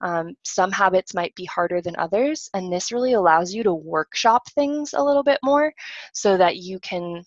Um, 0.00 0.34
some 0.44 0.72
habits 0.72 1.14
might 1.14 1.34
be 1.34 1.44
harder 1.44 1.80
than 1.80 1.96
others 1.96 2.48
and 2.54 2.72
this 2.72 2.92
really 2.92 3.12
allows 3.12 3.54
you 3.54 3.62
to 3.62 3.74
workshop 3.74 4.42
things 4.50 4.92
a 4.92 5.02
little 5.02 5.22
bit 5.22 5.38
more 5.42 5.72
so 6.12 6.36
that 6.36 6.56
you 6.56 6.80
can 6.80 7.24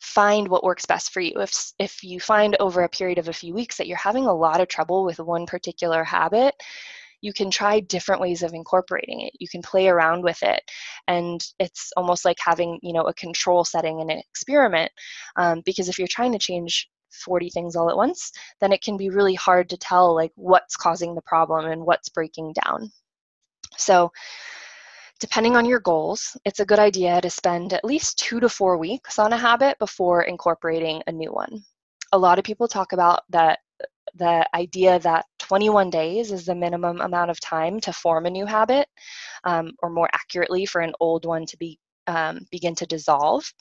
find 0.00 0.48
what 0.48 0.64
works 0.64 0.86
best 0.86 1.12
for 1.12 1.20
you. 1.20 1.32
If 1.36 1.72
if 1.78 2.02
you 2.02 2.20
find 2.20 2.56
over 2.60 2.82
a 2.82 2.88
period 2.88 3.18
of 3.18 3.28
a 3.28 3.32
few 3.32 3.52
weeks 3.52 3.76
that 3.76 3.86
you're 3.86 3.96
having 3.96 4.26
a 4.26 4.34
lot 4.34 4.60
of 4.60 4.68
trouble 4.68 5.04
with 5.04 5.18
one 5.18 5.46
particular 5.46 6.04
habit 6.04 6.54
you 7.20 7.32
can 7.32 7.50
try 7.50 7.80
different 7.80 8.20
ways 8.20 8.42
of 8.42 8.54
incorporating 8.54 9.20
it. 9.22 9.32
You 9.38 9.48
can 9.48 9.62
play 9.62 9.88
around 9.88 10.22
with 10.22 10.42
it. 10.42 10.62
And 11.06 11.44
it's 11.58 11.90
almost 11.96 12.24
like 12.24 12.38
having 12.40 12.78
you 12.82 12.92
know 12.92 13.04
a 13.04 13.14
control 13.14 13.64
setting 13.64 14.00
in 14.00 14.10
an 14.10 14.18
experiment 14.18 14.90
um, 15.36 15.62
because 15.64 15.88
if 15.88 15.98
you're 15.98 16.08
trying 16.08 16.32
to 16.32 16.38
change 16.38 16.88
40 17.24 17.48
things 17.50 17.74
all 17.74 17.88
at 17.88 17.96
once 17.96 18.30
then 18.60 18.70
it 18.70 18.82
can 18.82 18.98
be 18.98 19.08
really 19.08 19.34
hard 19.34 19.70
to 19.70 19.78
tell 19.78 20.14
like 20.14 20.30
what's 20.34 20.76
causing 20.76 21.14
the 21.14 21.22
problem 21.22 21.64
and 21.66 21.82
what's 21.82 22.10
breaking 22.10 22.52
down. 22.64 22.92
So 23.76 24.12
depending 25.18 25.56
on 25.56 25.64
your 25.64 25.80
goals 25.80 26.36
it's 26.44 26.60
a 26.60 26.66
good 26.66 26.78
idea 26.78 27.20
to 27.20 27.30
spend 27.30 27.72
at 27.72 27.84
least 27.84 28.18
two 28.18 28.40
to 28.40 28.48
four 28.48 28.76
weeks 28.76 29.18
on 29.18 29.32
a 29.32 29.38
habit 29.38 29.78
before 29.78 30.22
incorporating 30.24 31.02
a 31.06 31.12
new 31.12 31.32
one. 31.32 31.64
A 32.12 32.18
lot 32.18 32.38
of 32.38 32.44
people 32.44 32.68
talk 32.68 32.92
about 32.92 33.22
that 33.30 33.58
the 34.18 34.48
idea 34.54 34.98
that 35.00 35.26
21 35.38 35.90
days 35.90 36.32
is 36.32 36.44
the 36.46 36.54
minimum 36.54 37.00
amount 37.00 37.30
of 37.30 37.40
time 37.40 37.80
to 37.80 37.92
form 37.92 38.26
a 38.26 38.30
new 38.30 38.46
habit, 38.46 38.88
um, 39.44 39.72
or 39.82 39.90
more 39.90 40.08
accurately, 40.12 40.66
for 40.66 40.80
an 40.80 40.92
old 41.00 41.24
one 41.24 41.46
to 41.46 41.56
be 41.56 41.78
um, 42.06 42.40
begin 42.50 42.74
to 42.76 42.86
dissolve. 42.86 43.52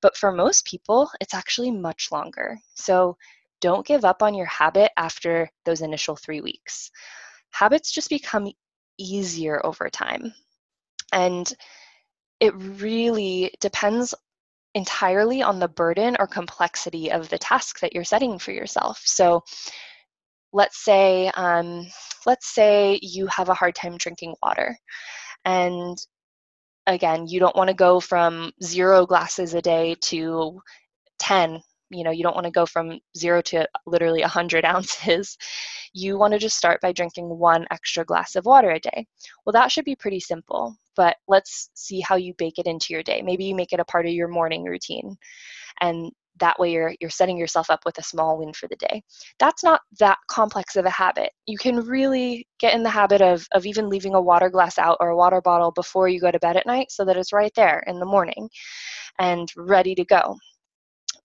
But 0.00 0.16
for 0.16 0.30
most 0.30 0.66
people, 0.66 1.10
it's 1.20 1.34
actually 1.34 1.70
much 1.70 2.08
longer. 2.12 2.56
So 2.74 3.16
don't 3.60 3.86
give 3.86 4.04
up 4.04 4.22
on 4.22 4.34
your 4.34 4.46
habit 4.46 4.92
after 4.96 5.50
those 5.64 5.80
initial 5.80 6.16
three 6.16 6.40
weeks. 6.40 6.90
Habits 7.50 7.90
just 7.90 8.08
become 8.10 8.52
easier 8.98 9.60
over 9.64 9.88
time. 9.88 10.32
And 11.12 11.52
it 12.40 12.54
really 12.56 13.52
depends 13.60 14.14
entirely 14.78 15.42
on 15.42 15.58
the 15.58 15.68
burden 15.68 16.16
or 16.20 16.26
complexity 16.26 17.10
of 17.10 17.28
the 17.28 17.38
task 17.38 17.80
that 17.80 17.92
you're 17.92 18.04
setting 18.04 18.38
for 18.38 18.52
yourself. 18.52 19.02
So 19.04 19.42
let's 20.52 20.84
say 20.84 21.30
um, 21.34 21.86
let's 22.26 22.54
say 22.54 22.98
you 23.02 23.26
have 23.26 23.48
a 23.48 23.54
hard 23.54 23.74
time 23.74 23.96
drinking 23.98 24.34
water 24.42 24.78
and 25.44 25.98
again 26.86 27.26
you 27.26 27.38
don't 27.38 27.56
want 27.56 27.68
to 27.68 27.74
go 27.74 28.00
from 28.00 28.50
zero 28.62 29.04
glasses 29.04 29.54
a 29.54 29.60
day 29.60 29.94
to 30.00 30.58
10 31.18 31.60
you 31.90 32.04
know 32.04 32.10
you 32.10 32.22
don't 32.22 32.34
want 32.34 32.44
to 32.44 32.50
go 32.50 32.66
from 32.66 32.98
zero 33.16 33.40
to 33.42 33.66
literally 33.86 34.20
100 34.20 34.64
ounces. 34.64 35.36
You 35.92 36.18
want 36.18 36.32
to 36.32 36.38
just 36.38 36.56
start 36.56 36.80
by 36.80 36.92
drinking 36.92 37.28
one 37.28 37.66
extra 37.70 38.04
glass 38.04 38.36
of 38.36 38.46
water 38.46 38.70
a 38.70 38.80
day. 38.80 39.06
Well 39.44 39.52
that 39.52 39.72
should 39.72 39.84
be 39.84 39.96
pretty 39.96 40.20
simple 40.20 40.76
but 40.96 41.16
let's 41.28 41.70
see 41.74 42.00
how 42.00 42.16
you 42.16 42.34
bake 42.38 42.58
it 42.58 42.66
into 42.66 42.92
your 42.92 43.04
day. 43.04 43.22
Maybe 43.22 43.44
you 43.44 43.54
make 43.54 43.72
it 43.72 43.78
a 43.78 43.84
part 43.84 44.04
of 44.04 44.12
your 44.12 44.26
morning 44.26 44.64
routine 44.64 45.16
and 45.80 46.10
that 46.40 46.58
way 46.58 46.72
you're 46.72 46.94
you're 47.00 47.10
setting 47.10 47.36
yourself 47.36 47.70
up 47.70 47.80
with 47.84 47.98
a 47.98 48.02
small 48.02 48.38
win 48.38 48.52
for 48.52 48.68
the 48.68 48.76
day. 48.76 49.02
That's 49.38 49.62
not 49.64 49.80
that 49.98 50.18
complex 50.28 50.76
of 50.76 50.84
a 50.84 50.90
habit. 50.90 51.30
You 51.46 51.58
can 51.58 51.80
really 51.80 52.46
get 52.58 52.74
in 52.74 52.82
the 52.82 52.90
habit 52.90 53.20
of 53.22 53.46
of 53.52 53.66
even 53.66 53.88
leaving 53.88 54.14
a 54.14 54.20
water 54.20 54.50
glass 54.50 54.78
out 54.78 54.96
or 55.00 55.10
a 55.10 55.16
water 55.16 55.40
bottle 55.40 55.72
before 55.72 56.08
you 56.08 56.20
go 56.20 56.30
to 56.30 56.38
bed 56.38 56.56
at 56.56 56.66
night 56.66 56.90
so 56.90 57.04
that 57.04 57.16
it's 57.16 57.32
right 57.32 57.52
there 57.56 57.84
in 57.86 57.98
the 57.98 58.06
morning 58.06 58.48
and 59.18 59.48
ready 59.56 59.94
to 59.94 60.04
go. 60.04 60.36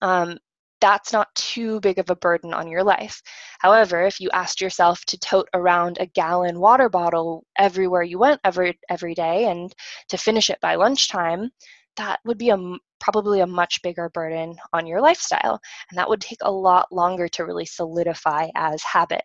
Um, 0.02 0.38
that's 0.80 1.12
not 1.12 1.34
too 1.34 1.80
big 1.80 1.98
of 1.98 2.10
a 2.10 2.16
burden 2.16 2.52
on 2.52 2.68
your 2.68 2.82
life. 2.82 3.22
However, 3.58 4.02
if 4.02 4.20
you 4.20 4.30
asked 4.32 4.60
yourself 4.60 5.04
to 5.06 5.18
tote 5.18 5.48
around 5.54 5.98
a 5.98 6.06
gallon 6.06 6.60
water 6.60 6.88
bottle 6.88 7.44
everywhere 7.58 8.02
you 8.02 8.18
went 8.18 8.40
every 8.44 8.78
every 8.90 9.14
day 9.14 9.46
and 9.46 9.72
to 10.08 10.18
finish 10.18 10.50
it 10.50 10.60
by 10.60 10.74
lunchtime, 10.74 11.50
that 11.96 12.20
would 12.24 12.38
be 12.38 12.50
a 12.50 12.58
probably 13.00 13.40
a 13.40 13.46
much 13.46 13.82
bigger 13.82 14.08
burden 14.10 14.56
on 14.72 14.86
your 14.86 15.00
lifestyle. 15.00 15.60
And 15.90 15.98
that 15.98 16.08
would 16.08 16.20
take 16.20 16.38
a 16.42 16.50
lot 16.50 16.90
longer 16.90 17.28
to 17.28 17.44
really 17.44 17.66
solidify 17.66 18.48
as 18.56 18.82
habit. 18.82 19.22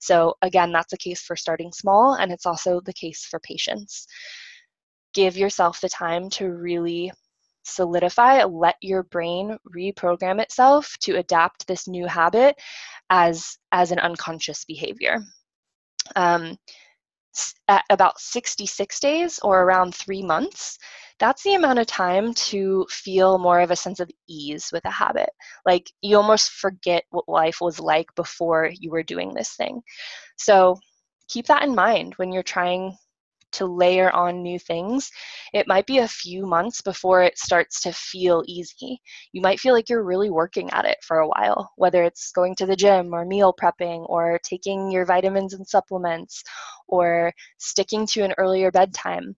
So, 0.00 0.34
again, 0.42 0.72
that's 0.72 0.94
a 0.94 0.98
case 0.98 1.20
for 1.20 1.36
starting 1.36 1.72
small, 1.72 2.14
and 2.14 2.32
it's 2.32 2.46
also 2.46 2.80
the 2.80 2.92
case 2.92 3.24
for 3.24 3.38
patience. 3.40 4.06
Give 5.14 5.36
yourself 5.36 5.80
the 5.80 5.88
time 5.88 6.30
to 6.30 6.50
really 6.50 7.12
solidify, 7.68 8.44
let 8.44 8.76
your 8.80 9.04
brain 9.04 9.58
reprogram 9.74 10.40
itself 10.40 10.96
to 11.00 11.16
adapt 11.16 11.66
this 11.66 11.88
new 11.88 12.06
habit 12.06 12.56
as, 13.10 13.58
as 13.72 13.92
an 13.92 13.98
unconscious 13.98 14.64
behavior. 14.64 15.18
Um, 16.16 16.56
at 17.68 17.84
about 17.90 18.18
66 18.18 19.00
days 19.00 19.38
or 19.42 19.62
around 19.62 19.94
three 19.94 20.22
months, 20.22 20.78
that's 21.18 21.42
the 21.42 21.54
amount 21.54 21.78
of 21.78 21.86
time 21.86 22.32
to 22.34 22.86
feel 22.90 23.38
more 23.38 23.60
of 23.60 23.70
a 23.70 23.76
sense 23.76 24.00
of 24.00 24.10
ease 24.28 24.70
with 24.72 24.84
a 24.84 24.90
habit. 24.90 25.30
Like 25.66 25.90
you 26.00 26.16
almost 26.16 26.50
forget 26.50 27.04
what 27.10 27.28
life 27.28 27.60
was 27.60 27.80
like 27.80 28.06
before 28.14 28.70
you 28.72 28.90
were 28.90 29.02
doing 29.02 29.34
this 29.34 29.54
thing. 29.54 29.82
So 30.36 30.78
keep 31.28 31.46
that 31.46 31.64
in 31.64 31.74
mind 31.74 32.14
when 32.14 32.32
you're 32.32 32.42
trying 32.42 32.96
to 33.52 33.66
layer 33.66 34.10
on 34.10 34.42
new 34.42 34.58
things, 34.58 35.10
it 35.52 35.66
might 35.66 35.86
be 35.86 35.98
a 35.98 36.08
few 36.08 36.46
months 36.46 36.80
before 36.80 37.22
it 37.22 37.38
starts 37.38 37.80
to 37.82 37.92
feel 37.92 38.42
easy. 38.46 39.00
You 39.32 39.40
might 39.40 39.60
feel 39.60 39.74
like 39.74 39.88
you're 39.88 40.04
really 40.04 40.30
working 40.30 40.70
at 40.70 40.84
it 40.84 40.98
for 41.02 41.18
a 41.18 41.28
while, 41.28 41.70
whether 41.76 42.02
it's 42.02 42.30
going 42.32 42.54
to 42.56 42.66
the 42.66 42.76
gym 42.76 43.14
or 43.14 43.24
meal 43.24 43.54
prepping 43.60 44.08
or 44.08 44.38
taking 44.42 44.90
your 44.90 45.04
vitamins 45.04 45.54
and 45.54 45.66
supplements 45.66 46.42
or 46.88 47.32
sticking 47.58 48.06
to 48.08 48.22
an 48.22 48.34
earlier 48.38 48.70
bedtime. 48.70 49.36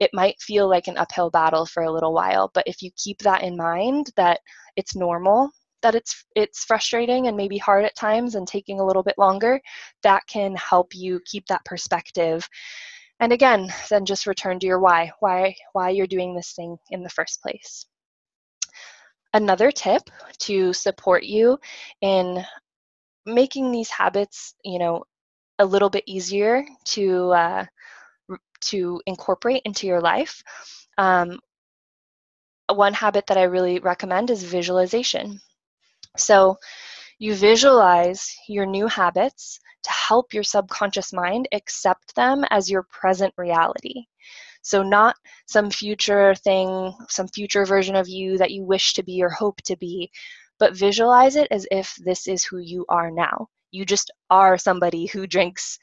It 0.00 0.10
might 0.12 0.40
feel 0.40 0.68
like 0.68 0.86
an 0.86 0.96
uphill 0.96 1.30
battle 1.30 1.66
for 1.66 1.82
a 1.82 1.92
little 1.92 2.14
while, 2.14 2.50
but 2.54 2.64
if 2.66 2.82
you 2.82 2.90
keep 2.96 3.18
that 3.22 3.42
in 3.42 3.56
mind 3.56 4.10
that 4.16 4.40
it's 4.76 4.94
normal 4.94 5.50
that 5.82 5.94
it's 5.94 6.24
it's 6.34 6.64
frustrating 6.64 7.28
and 7.28 7.36
maybe 7.36 7.58
hard 7.58 7.84
at 7.84 7.94
times 7.94 8.34
and 8.34 8.46
taking 8.46 8.80
a 8.80 8.84
little 8.84 9.02
bit 9.02 9.14
longer 9.18 9.60
that 10.02 10.22
can 10.26 10.54
help 10.56 10.94
you 10.94 11.20
keep 11.24 11.46
that 11.46 11.64
perspective 11.64 12.48
and 13.20 13.32
again, 13.32 13.72
then 13.90 14.04
just 14.04 14.26
return 14.26 14.58
to 14.60 14.66
your 14.66 14.78
why, 14.78 15.12
why, 15.20 15.56
why 15.72 15.90
you're 15.90 16.06
doing 16.06 16.34
this 16.34 16.52
thing 16.52 16.76
in 16.90 17.02
the 17.02 17.10
first 17.10 17.42
place. 17.42 17.86
Another 19.34 19.70
tip 19.70 20.02
to 20.40 20.72
support 20.72 21.24
you 21.24 21.58
in 22.00 22.44
making 23.26 23.70
these 23.70 23.90
habits, 23.90 24.54
you 24.64 24.78
know, 24.78 25.04
a 25.58 25.64
little 25.64 25.90
bit 25.90 26.04
easier 26.06 26.64
to 26.84 27.30
uh, 27.32 27.64
to 28.60 29.00
incorporate 29.06 29.62
into 29.64 29.86
your 29.86 30.00
life. 30.00 30.42
Um, 30.96 31.38
one 32.68 32.94
habit 32.94 33.26
that 33.26 33.36
I 33.38 33.44
really 33.44 33.78
recommend 33.78 34.30
is 34.30 34.42
visualization. 34.42 35.40
So 36.16 36.56
you 37.18 37.34
visualize 37.34 38.34
your 38.48 38.66
new 38.66 38.86
habits 38.86 39.58
to 39.84 39.90
help 40.08 40.32
your 40.32 40.42
subconscious 40.42 41.12
mind 41.12 41.46
accept 41.52 42.14
them 42.14 42.44
as 42.50 42.70
your 42.70 42.84
present 42.84 43.34
reality. 43.36 44.04
So, 44.62 44.82
not 44.82 45.16
some 45.46 45.70
future 45.70 46.34
thing, 46.34 46.92
some 47.08 47.28
future 47.28 47.64
version 47.64 47.94
of 47.94 48.08
you 48.08 48.38
that 48.38 48.50
you 48.50 48.64
wish 48.64 48.94
to 48.94 49.02
be 49.02 49.22
or 49.22 49.28
hope 49.28 49.60
to 49.62 49.76
be, 49.76 50.10
but 50.58 50.76
visualize 50.76 51.36
it 51.36 51.48
as 51.50 51.66
if 51.70 51.94
this 51.96 52.26
is 52.26 52.44
who 52.44 52.58
you 52.58 52.84
are 52.88 53.10
now. 53.10 53.48
You 53.70 53.84
just 53.84 54.10
are 54.30 54.58
somebody 54.58 55.06
who 55.06 55.26
drinks 55.26 55.78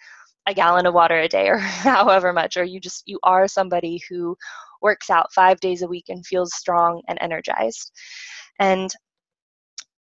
a 0.48 0.54
gallon 0.54 0.86
of 0.86 0.94
water 0.94 1.20
a 1.20 1.28
day 1.28 1.48
or 1.48 1.58
however 1.98 2.34
much, 2.34 2.58
or 2.58 2.64
you 2.64 2.80
just, 2.80 3.04
you 3.06 3.20
are 3.24 3.48
somebody 3.48 4.02
who 4.10 4.36
works 4.82 5.10
out 5.10 5.34
five 5.34 5.60
days 5.60 5.82
a 5.82 5.88
week 5.88 6.06
and 6.10 6.26
feels 6.26 6.54
strong 6.54 7.02
and 7.08 7.18
energized. 7.22 7.92
And 8.60 8.92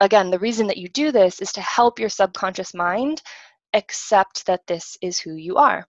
again, 0.01 0.31
the 0.31 0.39
reason 0.39 0.67
that 0.67 0.77
you 0.77 0.89
do 0.89 1.13
this 1.13 1.41
is 1.41 1.53
to 1.53 1.61
help 1.61 1.99
your 1.99 2.09
subconscious 2.09 2.75
mind 2.75 3.23
accept 3.77 4.47
that 4.47 4.67
this 4.67 4.97
is 5.03 5.19
who 5.19 5.35
you 5.35 5.57
are. 5.57 5.87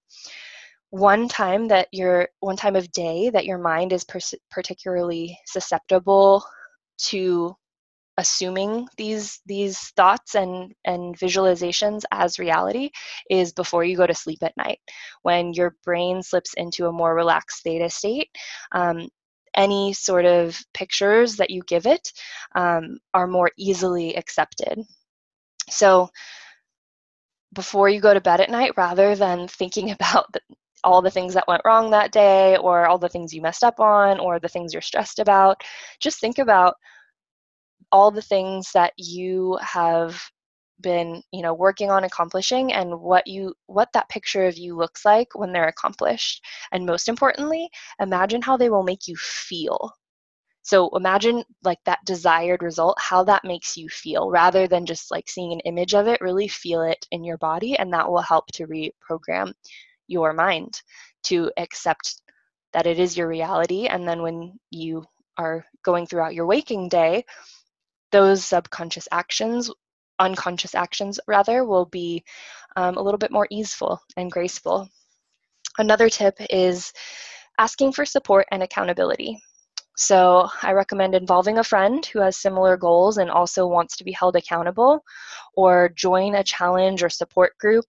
One 0.89 1.27
time 1.27 1.67
that 1.69 1.87
your 1.91 2.29
one 2.39 2.55
time 2.55 2.75
of 2.75 2.91
day 2.91 3.29
that 3.31 3.45
your 3.45 3.57
mind 3.57 3.91
is 3.93 4.05
particularly 4.51 5.37
susceptible 5.45 6.43
to 7.09 7.55
assuming 8.17 8.87
these 8.97 9.39
these 9.45 9.79
thoughts 9.95 10.35
and 10.35 10.73
and 10.85 11.17
visualizations 11.17 12.03
as 12.11 12.39
reality 12.39 12.89
is 13.29 13.53
before 13.53 13.83
you 13.83 13.95
go 13.97 14.07
to 14.07 14.13
sleep 14.13 14.39
at 14.41 14.57
night. 14.57 14.79
When 15.23 15.53
your 15.53 15.75
brain 15.83 16.23
slips 16.23 16.53
into 16.55 16.87
a 16.87 16.91
more 16.91 17.15
relaxed 17.15 17.63
theta 17.63 17.89
state 17.89 18.29
um, 18.71 19.07
any 19.55 19.91
sort 19.91 20.25
of 20.25 20.57
pictures 20.73 21.35
that 21.35 21.49
you 21.49 21.61
give 21.67 21.85
it 21.85 22.13
um, 22.55 22.97
are 23.13 23.27
more 23.27 23.51
easily 23.57 24.15
accepted. 24.15 24.79
So 25.69 26.09
before 27.53 27.89
you 27.89 28.01
go 28.01 28.13
to 28.13 28.21
bed 28.21 28.41
at 28.41 28.49
night 28.49 28.71
rather 28.77 29.15
than 29.15 29.47
thinking 29.47 29.91
about 29.99 30.31
the, 30.33 30.41
all 30.83 31.01
the 31.01 31.11
things 31.11 31.33
that 31.33 31.47
went 31.47 31.61
wrong 31.65 31.89
that 31.91 32.11
day 32.11 32.57
or 32.57 32.85
all 32.87 32.97
the 32.97 33.09
things 33.09 33.33
you 33.33 33.41
messed 33.41 33.63
up 33.63 33.79
on 33.79 34.19
or 34.19 34.39
the 34.39 34.47
things 34.47 34.73
you're 34.73 34.81
stressed 34.81 35.19
about. 35.19 35.61
Just 35.99 36.19
think 36.19 36.37
about 36.37 36.75
all 37.91 38.11
the 38.11 38.21
things 38.21 38.71
that 38.73 38.93
you 38.97 39.57
have 39.61 40.21
been 40.79 41.23
you 41.31 41.41
know 41.41 41.55
working 41.55 41.89
on 41.89 42.03
accomplishing 42.03 42.71
and 42.71 42.99
what 42.99 43.25
you 43.25 43.51
what 43.65 43.89
that 43.93 44.07
picture 44.09 44.45
of 44.45 44.57
you 44.57 44.75
looks 44.75 45.03
like 45.05 45.27
when 45.33 45.51
they're 45.51 45.67
accomplished. 45.67 46.43
And 46.71 46.85
most 46.85 47.07
importantly 47.07 47.69
imagine 47.99 48.41
how 48.41 48.57
they 48.57 48.69
will 48.69 48.83
make 48.83 49.07
you 49.07 49.15
feel 49.17 49.91
so 50.67 50.89
imagine 50.97 51.45
like 51.63 51.79
that 51.85 52.03
desired 52.03 52.61
result, 52.61 52.97
how 52.99 53.23
that 53.23 53.45
makes 53.45 53.77
you 53.77 53.87
feel 53.87 54.29
rather 54.29 54.67
than 54.67 54.85
just 54.85 55.11
like 55.11 55.29
seeing 55.29 55.53
an 55.53 55.61
image 55.61 55.95
of 55.95 56.07
it, 56.07 56.19
really 56.19 56.49
feel 56.49 56.81
it 56.81 57.07
in 57.11 57.23
your 57.23 57.37
body, 57.37 57.79
and 57.79 57.93
that 57.93 58.11
will 58.11 58.19
help 58.19 58.47
to 58.47 58.67
reprogram 58.67 59.53
your 60.09 60.33
mind 60.33 60.81
to 61.23 61.49
accept 61.55 62.21
that 62.73 62.85
it 62.85 62.99
is 62.99 63.15
your 63.15 63.29
reality. 63.29 63.87
And 63.87 64.05
then 64.05 64.21
when 64.21 64.59
you 64.69 65.05
are 65.37 65.65
going 65.83 66.05
throughout 66.05 66.33
your 66.33 66.47
waking 66.47 66.89
day, 66.89 67.23
those 68.11 68.43
subconscious 68.43 69.07
actions, 69.09 69.71
unconscious 70.19 70.75
actions 70.75 71.17
rather, 71.27 71.63
will 71.63 71.85
be 71.85 72.25
um, 72.75 72.97
a 72.97 73.01
little 73.01 73.17
bit 73.17 73.31
more 73.31 73.47
easeful 73.49 74.01
and 74.17 74.29
graceful. 74.29 74.89
Another 75.77 76.09
tip 76.09 76.35
is 76.49 76.91
asking 77.57 77.93
for 77.93 78.05
support 78.05 78.45
and 78.51 78.61
accountability. 78.61 79.41
So 79.97 80.47
I 80.61 80.73
recommend 80.73 81.15
involving 81.15 81.57
a 81.57 81.63
friend 81.63 82.05
who 82.05 82.19
has 82.21 82.37
similar 82.37 82.77
goals 82.77 83.17
and 83.17 83.31
also 83.31 83.65
wants 83.67 83.97
to 83.97 84.03
be 84.03 84.11
held 84.11 84.35
accountable, 84.35 85.03
or 85.55 85.89
join 85.89 86.35
a 86.35 86.43
challenge 86.43 87.01
or 87.03 87.09
support 87.09 87.57
group, 87.57 87.85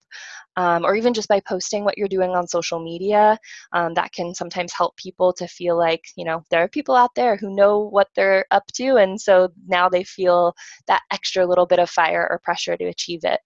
um, 0.57 0.85
or 0.85 0.97
even 0.97 1.15
just 1.15 1.29
by 1.29 1.41
posting 1.41 1.85
what 1.85 1.99
you're 1.99 2.09
doing 2.09 2.31
on 2.31 2.49
social 2.49 2.81
media. 2.83 3.39
Um, 3.73 3.95
that 3.95 4.13
can 4.13 4.35
sometimes 4.35 4.73
help 4.73 4.97
people 4.97 5.33
to 5.35 5.47
feel 5.47 5.77
like, 5.77 6.03
you 6.17 6.25
know, 6.25 6.43
there 6.51 6.63
are 6.63 6.69
people 6.69 6.95
out 6.97 7.15
there 7.15 7.37
who 7.37 7.55
know 7.55 7.81
what 7.81 8.09
they're 8.17 8.47
up 8.51 8.65
to, 8.77 8.97
and 8.97 9.21
so 9.21 9.51
now 9.67 9.89
they 9.89 10.05
feel 10.05 10.55
that 10.87 11.03
extra 11.13 11.47
little 11.47 11.67
bit 11.67 11.79
of 11.79 11.91
fire 11.91 12.27
or 12.31 12.39
pressure 12.43 12.77
to 12.77 12.85
achieve 12.87 13.21
it. 13.25 13.41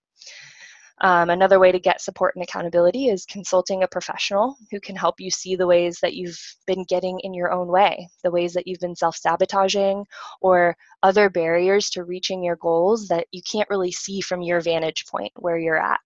Um, 1.03 1.31
another 1.31 1.59
way 1.59 1.73
to 1.73 1.81
get 1.81 2.01
support 2.01 2.37
and 2.37 2.45
accountability 2.45 3.09
is 3.09 3.27
consulting 3.27 3.83
a 3.83 3.89
professional 3.89 4.57
who 4.71 4.79
can 4.79 4.95
help 4.95 5.19
you 5.19 5.33
see 5.33 5.57
the 5.57 5.67
ways 5.67 5.99
that 6.01 6.15
you've 6.15 6.41
been 6.65 6.85
getting 6.85 7.19
in 7.21 7.35
your 7.35 7.51
own 7.51 7.67
way, 7.67 8.09
the 8.23 8.31
ways 8.31 8.53
that 8.55 8.69
you've 8.69 8.79
been 8.79 8.95
self 8.95 9.17
sabotaging, 9.17 10.07
or 10.41 10.77
other 11.03 11.29
barriers 11.29 11.91
to 11.91 12.05
reaching 12.05 12.45
your 12.45 12.55
goals 12.55 13.09
that 13.09 13.27
you 13.33 13.43
can't 13.43 13.69
really 13.69 13.91
see 13.91 14.21
from 14.21 14.43
your 14.43 14.61
vantage 14.61 15.05
point 15.11 15.33
where 15.35 15.59
you're 15.59 15.77
at. 15.77 15.99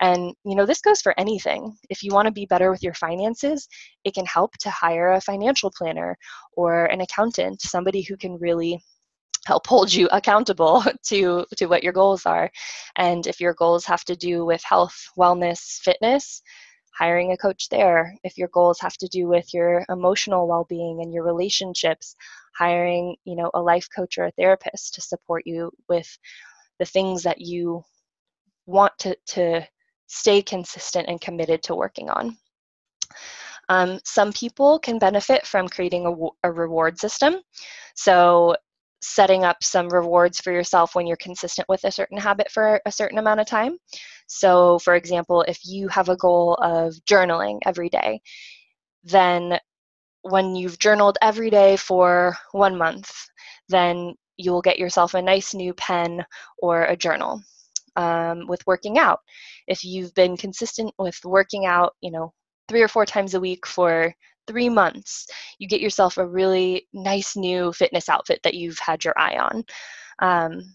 And 0.00 0.34
you 0.46 0.56
know, 0.56 0.64
this 0.64 0.80
goes 0.80 1.02
for 1.02 1.14
anything. 1.18 1.76
If 1.90 2.02
you 2.02 2.14
want 2.14 2.24
to 2.24 2.32
be 2.32 2.46
better 2.46 2.70
with 2.70 2.82
your 2.82 2.94
finances, 2.94 3.68
it 4.04 4.14
can 4.14 4.24
help 4.24 4.56
to 4.60 4.70
hire 4.70 5.12
a 5.12 5.20
financial 5.20 5.70
planner 5.76 6.16
or 6.56 6.86
an 6.86 7.02
accountant, 7.02 7.60
somebody 7.60 8.00
who 8.00 8.16
can 8.16 8.38
really 8.38 8.82
help 9.46 9.66
hold 9.66 9.92
you 9.92 10.08
accountable 10.12 10.84
to 11.04 11.46
to 11.56 11.66
what 11.66 11.82
your 11.82 11.92
goals 11.92 12.26
are. 12.26 12.50
And 12.96 13.26
if 13.26 13.40
your 13.40 13.54
goals 13.54 13.84
have 13.86 14.04
to 14.04 14.16
do 14.16 14.44
with 14.44 14.62
health 14.64 15.08
wellness 15.18 15.80
fitness 15.80 16.42
hiring 17.00 17.32
a 17.32 17.36
coach 17.36 17.68
there. 17.70 18.14
If 18.24 18.36
your 18.36 18.48
goals 18.48 18.78
have 18.80 18.96
to 18.98 19.08
do 19.08 19.26
with 19.26 19.54
your 19.54 19.84
emotional 19.88 20.46
well-being 20.46 21.00
and 21.00 21.12
your 21.12 21.24
relationships 21.24 22.14
hiring 22.58 23.16
you 23.24 23.36
know 23.36 23.50
a 23.54 23.60
life 23.60 23.88
coach 23.94 24.18
or 24.18 24.24
a 24.24 24.32
therapist 24.32 24.94
to 24.94 25.00
support 25.00 25.44
you 25.46 25.70
with 25.88 26.18
the 26.78 26.84
things 26.84 27.22
that 27.22 27.40
you 27.40 27.82
want 28.66 28.92
to 28.98 29.16
to 29.26 29.66
stay 30.08 30.42
consistent 30.42 31.08
and 31.08 31.20
committed 31.20 31.62
to 31.62 31.74
working 31.74 32.10
on. 32.10 32.36
Um, 33.68 34.00
some 34.04 34.32
people 34.32 34.80
can 34.80 34.98
benefit 34.98 35.46
from 35.46 35.68
creating 35.68 36.04
a, 36.06 36.48
a 36.48 36.52
reward 36.52 36.98
system. 36.98 37.36
So 37.94 38.56
setting 39.00 39.44
up 39.44 39.62
some 39.62 39.88
rewards 39.88 40.40
for 40.40 40.52
yourself 40.52 40.94
when 40.94 41.06
you're 41.06 41.16
consistent 41.16 41.68
with 41.68 41.84
a 41.84 41.92
certain 41.92 42.18
habit 42.18 42.50
for 42.50 42.80
a 42.86 42.92
certain 42.92 43.18
amount 43.18 43.40
of 43.40 43.46
time. 43.46 43.76
So, 44.26 44.78
for 44.78 44.94
example, 44.94 45.42
if 45.42 45.58
you 45.64 45.88
have 45.88 46.08
a 46.08 46.16
goal 46.16 46.54
of 46.62 46.94
journaling 47.08 47.58
every 47.64 47.88
day, 47.88 48.20
then 49.04 49.58
when 50.22 50.54
you've 50.54 50.78
journaled 50.78 51.16
every 51.22 51.48
day 51.48 51.76
for 51.76 52.36
one 52.52 52.76
month 52.76 53.10
then 53.70 54.14
you'll 54.36 54.60
get 54.60 54.78
yourself 54.78 55.14
a 55.14 55.22
nice 55.22 55.54
new 55.54 55.72
pen 55.74 56.24
or 56.58 56.84
a 56.84 56.96
journal. 56.96 57.40
Um, 57.96 58.46
with 58.46 58.64
working 58.66 58.98
out, 58.98 59.18
if 59.66 59.84
you've 59.84 60.14
been 60.14 60.36
consistent 60.36 60.92
with 60.98 61.18
working 61.24 61.66
out, 61.66 61.94
you 62.00 62.10
know, 62.10 62.32
three 62.68 62.82
or 62.82 62.88
four 62.88 63.04
times 63.04 63.34
a 63.34 63.40
week 63.40 63.66
for 63.66 64.14
three 64.46 64.68
months, 64.68 65.26
you 65.58 65.68
get 65.68 65.80
yourself 65.80 66.18
a 66.18 66.26
really 66.26 66.88
nice 66.92 67.36
new 67.36 67.72
fitness 67.72 68.08
outfit 68.08 68.40
that 68.42 68.54
you've 68.54 68.78
had 68.78 69.04
your 69.04 69.14
eye 69.18 69.38
on. 69.38 69.64
Um, 70.20 70.74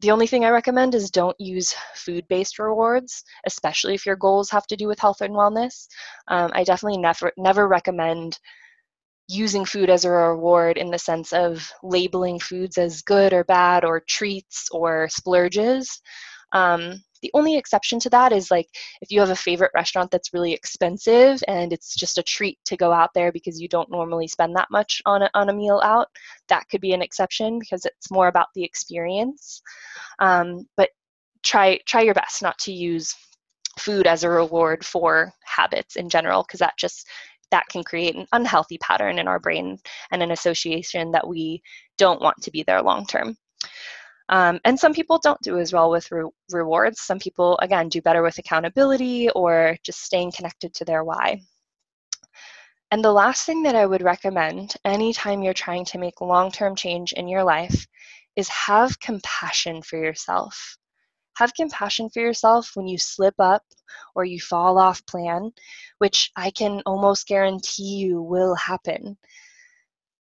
the 0.00 0.12
only 0.12 0.28
thing 0.28 0.44
I 0.44 0.50
recommend 0.50 0.94
is 0.94 1.10
don't 1.10 1.38
use 1.40 1.74
food 1.94 2.24
based 2.28 2.58
rewards, 2.58 3.24
especially 3.46 3.94
if 3.94 4.06
your 4.06 4.16
goals 4.16 4.48
have 4.50 4.66
to 4.68 4.76
do 4.76 4.86
with 4.86 5.00
health 5.00 5.20
and 5.22 5.34
wellness. 5.34 5.88
Um, 6.28 6.52
I 6.54 6.62
definitely 6.62 6.98
never, 6.98 7.32
never 7.36 7.66
recommend 7.66 8.38
using 9.26 9.64
food 9.64 9.90
as 9.90 10.04
a 10.04 10.10
reward 10.10 10.78
in 10.78 10.90
the 10.90 10.98
sense 10.98 11.32
of 11.32 11.70
labeling 11.82 12.38
foods 12.38 12.78
as 12.78 13.02
good 13.02 13.32
or 13.32 13.44
bad 13.44 13.84
or 13.84 14.00
treats 14.00 14.68
or 14.70 15.08
splurges. 15.10 16.00
Um, 16.52 17.02
the 17.20 17.30
only 17.34 17.56
exception 17.56 17.98
to 18.00 18.10
that 18.10 18.32
is 18.32 18.50
like 18.50 18.68
if 19.00 19.10
you 19.10 19.20
have 19.20 19.30
a 19.30 19.36
favorite 19.36 19.70
restaurant 19.74 20.10
that's 20.10 20.32
really 20.32 20.52
expensive 20.52 21.42
and 21.48 21.72
it's 21.72 21.94
just 21.94 22.18
a 22.18 22.22
treat 22.22 22.58
to 22.64 22.76
go 22.76 22.92
out 22.92 23.10
there 23.14 23.32
because 23.32 23.60
you 23.60 23.68
don't 23.68 23.90
normally 23.90 24.28
spend 24.28 24.56
that 24.56 24.70
much 24.70 25.02
on 25.06 25.22
a, 25.22 25.30
on 25.34 25.48
a 25.48 25.54
meal 25.54 25.80
out, 25.84 26.08
that 26.48 26.68
could 26.70 26.80
be 26.80 26.92
an 26.92 27.02
exception 27.02 27.58
because 27.58 27.84
it's 27.84 28.10
more 28.10 28.28
about 28.28 28.48
the 28.54 28.64
experience. 28.64 29.62
Um, 30.18 30.66
but 30.76 30.90
try 31.42 31.78
try 31.86 32.02
your 32.02 32.14
best 32.14 32.42
not 32.42 32.58
to 32.58 32.72
use 32.72 33.14
food 33.78 34.06
as 34.06 34.24
a 34.24 34.30
reward 34.30 34.84
for 34.84 35.32
habits 35.44 35.96
in 35.96 36.08
general 36.08 36.42
because 36.42 36.60
that 36.60 36.76
just 36.76 37.06
that 37.50 37.66
can 37.68 37.82
create 37.82 38.14
an 38.14 38.26
unhealthy 38.32 38.78
pattern 38.78 39.18
in 39.18 39.28
our 39.28 39.38
brain 39.38 39.78
and 40.12 40.22
an 40.22 40.32
association 40.32 41.12
that 41.12 41.26
we 41.26 41.62
don't 41.96 42.20
want 42.20 42.36
to 42.42 42.50
be 42.50 42.62
there 42.62 42.82
long 42.82 43.06
term. 43.06 43.36
Um, 44.30 44.60
and 44.64 44.78
some 44.78 44.92
people 44.92 45.18
don't 45.18 45.40
do 45.40 45.58
as 45.58 45.72
well 45.72 45.90
with 45.90 46.10
re- 46.12 46.30
rewards. 46.50 47.00
Some 47.00 47.18
people, 47.18 47.58
again, 47.62 47.88
do 47.88 48.02
better 48.02 48.22
with 48.22 48.38
accountability 48.38 49.30
or 49.30 49.76
just 49.84 50.02
staying 50.02 50.32
connected 50.32 50.74
to 50.74 50.84
their 50.84 51.02
why. 51.02 51.40
And 52.90 53.02
the 53.04 53.12
last 53.12 53.44
thing 53.46 53.62
that 53.62 53.74
I 53.74 53.86
would 53.86 54.02
recommend 54.02 54.74
anytime 54.84 55.42
you're 55.42 55.54
trying 55.54 55.84
to 55.86 55.98
make 55.98 56.20
long 56.20 56.50
term 56.50 56.74
change 56.74 57.12
in 57.12 57.28
your 57.28 57.44
life 57.44 57.86
is 58.36 58.48
have 58.48 59.00
compassion 59.00 59.82
for 59.82 59.96
yourself. 59.96 60.76
Have 61.36 61.54
compassion 61.54 62.10
for 62.10 62.20
yourself 62.20 62.70
when 62.74 62.86
you 62.86 62.98
slip 62.98 63.34
up 63.38 63.62
or 64.14 64.24
you 64.24 64.40
fall 64.40 64.78
off 64.78 65.04
plan, 65.06 65.52
which 65.98 66.30
I 66.36 66.50
can 66.50 66.82
almost 66.84 67.26
guarantee 67.26 67.96
you 67.96 68.22
will 68.22 68.54
happen. 68.54 69.16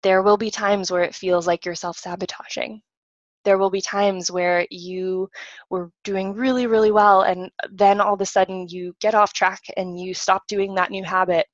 There 0.02 0.22
will 0.22 0.36
be 0.36 0.50
times 0.50 0.90
where 0.90 1.02
it 1.02 1.14
feels 1.14 1.46
like 1.46 1.64
you're 1.64 1.74
self 1.74 1.98
sabotaging 1.98 2.82
there 3.44 3.58
will 3.58 3.70
be 3.70 3.80
times 3.80 4.30
where 4.30 4.66
you 4.70 5.28
were 5.70 5.90
doing 6.02 6.34
really, 6.34 6.66
really 6.66 6.90
well, 6.90 7.22
and 7.22 7.50
then 7.70 8.00
all 8.00 8.14
of 8.14 8.20
a 8.20 8.26
sudden 8.26 8.66
you 8.68 8.94
get 9.00 9.14
off 9.14 9.32
track 9.32 9.60
and 9.76 9.98
you 9.98 10.14
stop 10.14 10.46
doing 10.48 10.74
that 10.74 10.90
new 10.90 11.04
habit 11.04 11.46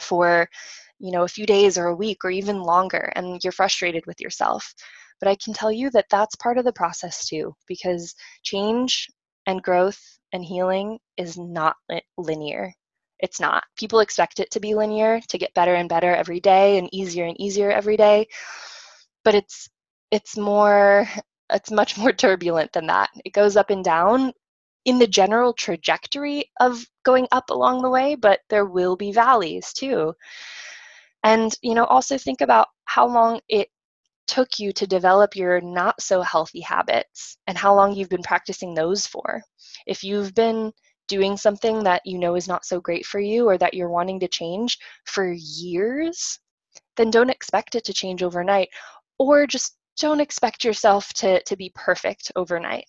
for 0.00 0.48
you 0.98 1.12
know 1.12 1.22
a 1.24 1.28
few 1.28 1.46
days 1.46 1.78
or 1.78 1.86
a 1.86 1.96
week 1.96 2.24
or 2.24 2.30
even 2.30 2.62
longer 2.62 3.12
and 3.16 3.42
you're 3.44 3.52
frustrated 3.52 4.04
with 4.06 4.20
yourself. 4.20 4.74
But 5.20 5.28
i 5.28 5.36
can 5.36 5.52
tell 5.54 5.70
you 5.72 5.90
that 5.90 6.06
that's 6.10 6.34
part 6.36 6.58
of 6.58 6.64
the 6.64 6.72
process 6.72 7.26
too 7.26 7.54
because 7.68 8.14
change 8.42 9.08
and 9.46 9.62
growth 9.62 10.00
and 10.32 10.44
healing 10.44 10.98
is 11.16 11.38
not 11.38 11.76
linear. 12.18 12.72
It's 13.20 13.38
not. 13.40 13.64
People 13.76 14.00
expect 14.00 14.40
it 14.40 14.50
to 14.52 14.60
be 14.60 14.74
linear 14.74 15.20
to 15.28 15.38
get 15.38 15.54
better 15.54 15.74
and 15.74 15.88
better 15.88 16.14
every 16.14 16.40
day 16.40 16.78
and 16.78 16.88
easier 16.92 17.26
and 17.26 17.40
easier 17.40 17.70
every 17.70 17.96
day 17.96 18.26
but 19.24 19.34
it's 19.34 19.68
it's 20.12 20.36
more 20.36 21.08
it's 21.50 21.72
much 21.72 21.98
more 21.98 22.12
turbulent 22.24 22.72
than 22.72 22.86
that. 22.86 23.10
It 23.24 23.32
goes 23.32 23.56
up 23.56 23.70
and 23.70 23.84
down 23.84 24.32
in 24.84 24.98
the 24.98 25.06
general 25.06 25.52
trajectory 25.52 26.44
of 26.60 26.84
going 27.04 27.26
up 27.32 27.50
along 27.50 27.82
the 27.82 27.90
way 27.90 28.14
but 28.14 28.40
there 28.48 28.66
will 28.66 28.96
be 28.96 29.10
valleys 29.12 29.72
too. 29.72 30.14
And 31.24 31.52
you 31.62 31.74
know 31.74 31.86
also 31.86 32.18
think 32.18 32.40
about 32.40 32.68
how 32.84 33.08
long 33.08 33.40
it 33.48 33.68
took 34.28 34.58
you 34.58 34.72
to 34.72 34.86
develop 34.86 35.34
your 35.34 35.60
not 35.60 36.00
so 36.00 36.22
healthy 36.22 36.60
habits 36.60 37.36
and 37.46 37.58
how 37.58 37.74
long 37.74 37.92
you've 37.94 38.08
been 38.08 38.22
practicing 38.22 38.74
those 38.74 39.06
for. 39.06 39.42
If 39.86 40.04
you've 40.04 40.34
been 40.34 40.72
doing 41.08 41.36
something 41.36 41.82
that 41.84 42.02
you 42.04 42.18
know 42.18 42.36
is 42.36 42.48
not 42.48 42.64
so 42.64 42.80
great 42.80 43.04
for 43.04 43.20
you 43.20 43.48
or 43.48 43.58
that 43.58 43.74
you're 43.74 43.90
wanting 43.90 44.20
to 44.20 44.28
change 44.28 44.78
for 45.04 45.32
years 45.32 46.38
then 46.96 47.10
don't 47.10 47.30
expect 47.30 47.74
it 47.74 47.84
to 47.84 47.92
change 47.92 48.22
overnight 48.22 48.68
or 49.18 49.46
just 49.46 49.76
don't 49.98 50.20
expect 50.20 50.64
yourself 50.64 51.12
to, 51.14 51.42
to 51.42 51.56
be 51.56 51.72
perfect 51.74 52.32
overnight. 52.36 52.86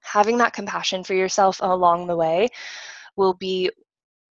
Having 0.00 0.38
that 0.38 0.52
compassion 0.52 1.04
for 1.04 1.14
yourself 1.14 1.60
along 1.62 2.06
the 2.06 2.16
way 2.16 2.48
will 3.16 3.34
be 3.34 3.70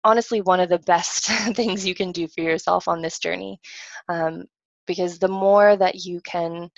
honestly 0.04 0.41
one 0.41 0.60
of 0.60 0.70
the 0.70 0.80
best 0.80 1.26
things 1.56 1.86
you 1.86 1.96
can 1.96 2.12
do 2.12 2.28
for 2.28 2.41
yourself 2.41 2.88
on 2.88 3.02
this 3.02 3.20
journey. 3.20 3.60
Um, 4.10 4.46
because 4.88 5.20
the 5.20 5.28
more 5.28 5.78
that 5.78 6.06
you 6.06 6.22
can 6.22 6.70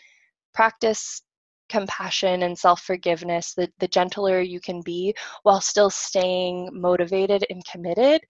practice 0.53 1.21
compassion 1.69 2.43
and 2.43 2.57
self 2.57 2.81
forgiveness, 2.81 3.53
the, 3.55 3.71
the 3.79 3.87
gentler 3.87 4.41
you 4.41 4.59
can 4.59 4.81
be 4.81 5.15
while 5.43 5.61
still 5.61 5.89
staying 5.89 6.69
motivated 6.71 7.45
and 7.49 7.65
committed, 7.65 8.21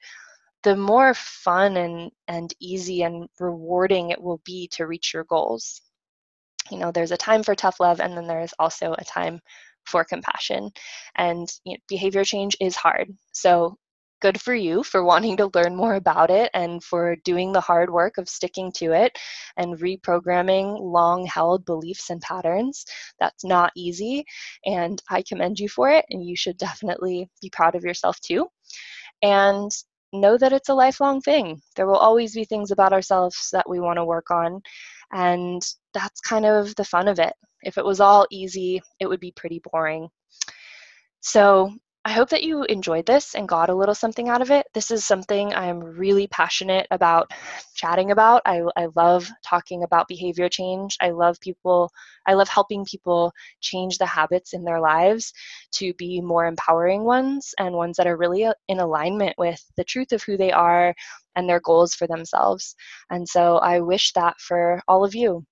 the 0.64 0.76
more 0.76 1.14
fun 1.14 1.78
and, 1.78 2.12
and 2.28 2.54
easy 2.62 3.04
and 3.04 3.28
rewarding 3.40 4.12
it 4.12 4.22
will 4.22 4.42
be 4.46 4.68
to 4.70 4.88
reach 4.88 5.14
your 5.14 5.26
goals 5.26 5.82
you 6.72 6.78
know 6.78 6.92
there's 6.92 7.12
a 7.12 7.18
time 7.18 7.44
for 7.44 7.56
tough 7.56 7.80
love 7.80 8.00
and 8.00 8.16
then 8.18 8.28
there's 8.28 8.54
also 8.60 8.94
a 8.98 9.06
time 9.06 9.40
for 9.86 10.04
compassion 10.04 10.70
and 11.16 11.50
you 11.66 11.74
know, 11.74 11.80
behavior 11.90 12.24
change 12.24 12.56
is 12.62 12.76
hard 12.76 13.10
so 13.34 13.76
good 14.24 14.40
for 14.40 14.56
you 14.56 14.84
for 14.84 15.04
wanting 15.04 15.36
to 15.36 15.52
learn 15.54 15.76
more 15.76 15.96
about 15.96 16.30
it 16.30 16.50
and 16.54 16.82
for 16.82 17.18
doing 17.26 17.52
the 17.52 17.60
hard 17.60 17.90
work 17.90 18.18
of 18.18 18.30
sticking 18.30 18.72
to 18.72 18.94
it 18.94 19.12
and 19.58 19.80
reprogramming 19.80 20.80
long 20.80 21.26
held 21.26 21.66
beliefs 21.66 22.10
and 22.10 22.22
patterns. 22.22 22.86
That's 23.20 23.44
not 23.44 23.74
easy, 23.76 24.24
and 24.66 25.02
I 25.10 25.24
commend 25.28 25.60
you 25.60 25.68
for 25.68 25.90
it, 25.90 26.06
and 26.10 26.26
you 26.26 26.38
should 26.38 26.58
definitely 26.58 27.30
be 27.42 27.50
proud 27.50 27.76
of 27.76 27.84
yourself 27.84 28.18
too. 28.22 28.48
And 29.22 29.70
know 30.14 30.38
that 30.38 30.54
it's 30.54 30.70
a 30.70 30.74
lifelong 30.74 31.20
thing. 31.20 31.62
There 31.76 31.88
will 31.88 31.98
always 31.98 32.34
be 32.34 32.46
things 32.46 32.72
about 32.72 32.94
ourselves 32.94 33.50
that 33.52 33.70
we 33.70 33.82
want 33.82 33.98
to 33.98 34.06
work 34.06 34.32
on, 34.32 34.62
and 35.12 35.62
that's 35.94 36.22
kind 36.22 36.46
of 36.46 36.76
the 36.76 36.86
fun 36.86 37.08
of 37.08 37.20
it. 37.20 37.34
If 37.62 37.78
it 37.78 37.86
was 37.86 38.00
all 38.00 38.28
easy, 38.32 38.82
it 39.00 39.08
would 39.08 39.20
be 39.20 39.34
pretty 39.36 39.62
boring. 39.72 40.10
So 41.22 41.72
I 42.06 42.12
hope 42.12 42.30
that 42.30 42.44
you 42.44 42.64
enjoyed 42.64 43.06
this 43.06 43.34
and 43.34 43.48
got 43.48 43.70
a 43.70 43.74
little 43.74 43.96
something 43.96 44.28
out 44.28 44.42
of 44.42 44.52
it. 44.52 44.68
This 44.74 44.92
is 44.92 45.06
something 45.06 45.54
I'm 45.54 45.80
really 45.80 46.28
passionate 46.28 46.86
about 46.92 47.32
chatting 47.76 48.12
about. 48.12 48.42
I, 48.46 48.62
I 48.76 48.88
love 48.96 49.30
talking 49.42 49.84
about 49.84 50.10
behavior 50.10 50.50
change. 50.50 50.98
I 51.00 51.12
love 51.12 51.40
people, 51.40 51.92
I 52.28 52.34
love 52.34 52.50
helping 52.50 52.84
people 52.84 53.32
change 53.62 53.98
the 54.00 54.06
habits 54.06 54.54
in 54.54 54.66
their 54.66 54.82
lives 54.82 55.32
to 55.76 55.94
be 55.94 56.20
more 56.20 56.46
empowering 56.46 57.06
ones 57.06 57.56
and 57.58 57.74
ones 57.74 57.96
that 57.96 58.08
are 58.08 58.18
really 58.18 58.44
uh, 58.44 58.54
in 58.68 58.82
alignment 58.82 59.38
with 59.38 59.64
the 59.78 59.86
truth 59.86 60.12
of 60.12 60.24
who 60.24 60.36
they 60.36 60.52
are 60.52 60.94
and 61.38 61.48
their 61.48 61.62
goals 61.62 61.96
for 61.96 62.06
themselves. 62.06 62.76
And 63.10 63.28
so 63.28 63.60
I 63.60 63.80
wish 63.80 64.12
that 64.12 64.42
for 64.42 64.82
all 64.90 65.06
of 65.06 65.16
you. 65.16 65.46